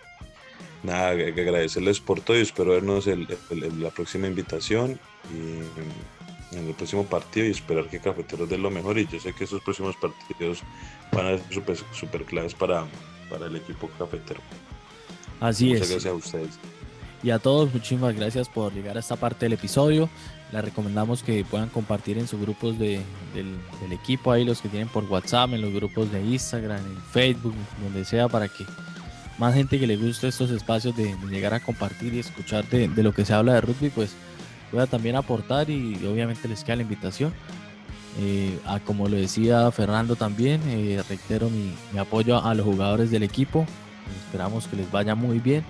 [0.82, 3.26] nada, agradecerles por todo y espero vernos en
[3.80, 4.98] la próxima invitación
[5.32, 6.19] y
[6.52, 9.44] en el próximo partido y esperar que Cafeteros den lo mejor y yo sé que
[9.44, 10.62] esos próximos partidos
[11.12, 12.86] van a ser súper super claves para,
[13.30, 14.40] para el equipo cafetero.
[15.40, 15.80] Así es.
[15.80, 16.58] Muchas gracias a ustedes.
[17.22, 20.08] Y a todos, muchísimas gracias por llegar a esta parte del episodio.
[20.52, 23.00] Les recomendamos que puedan compartir en sus grupos de,
[23.34, 27.02] del, del, equipo, ahí los que tienen por WhatsApp, en los grupos de Instagram, en
[27.12, 28.64] Facebook, donde sea, para que
[29.40, 33.14] más gente que le guste estos espacios de, llegar a compartir y escuchar de, lo
[33.14, 34.14] que se habla de rugby, pues
[34.70, 37.32] pueda también aportar y obviamente les queda la invitación.
[38.18, 43.22] Eh, a, como lo decía Fernando también, eh, reitero mi, apoyo a los jugadores del
[43.22, 43.66] equipo.
[44.26, 45.64] Esperamos que les vaya muy bien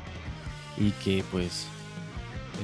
[0.78, 1.66] y que pues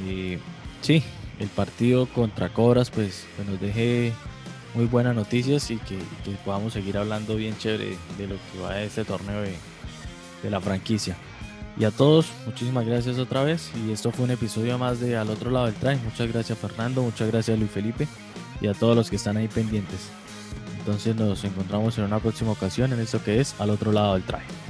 [0.07, 0.39] eh,
[0.80, 1.03] sí,
[1.39, 4.12] el partido contra Cobras pues, nos deje
[4.74, 5.99] muy buenas noticias y que,
[6.45, 11.16] podamos seguir hablando bien chévere de lo que va a este torneo de la franquicia.
[11.79, 13.70] Y a todos, muchísimas gracias otra vez.
[13.77, 16.03] Y esto fue un episodio más de Al otro lado del train.
[16.05, 18.09] Muchas gracias Fernando, muchas gracias Luis Felipe
[18.61, 20.09] y a todos los que están ahí pendientes.
[20.79, 24.22] Entonces nos encontramos en una próxima ocasión en esto que es Al otro lado del
[24.22, 24.65] train.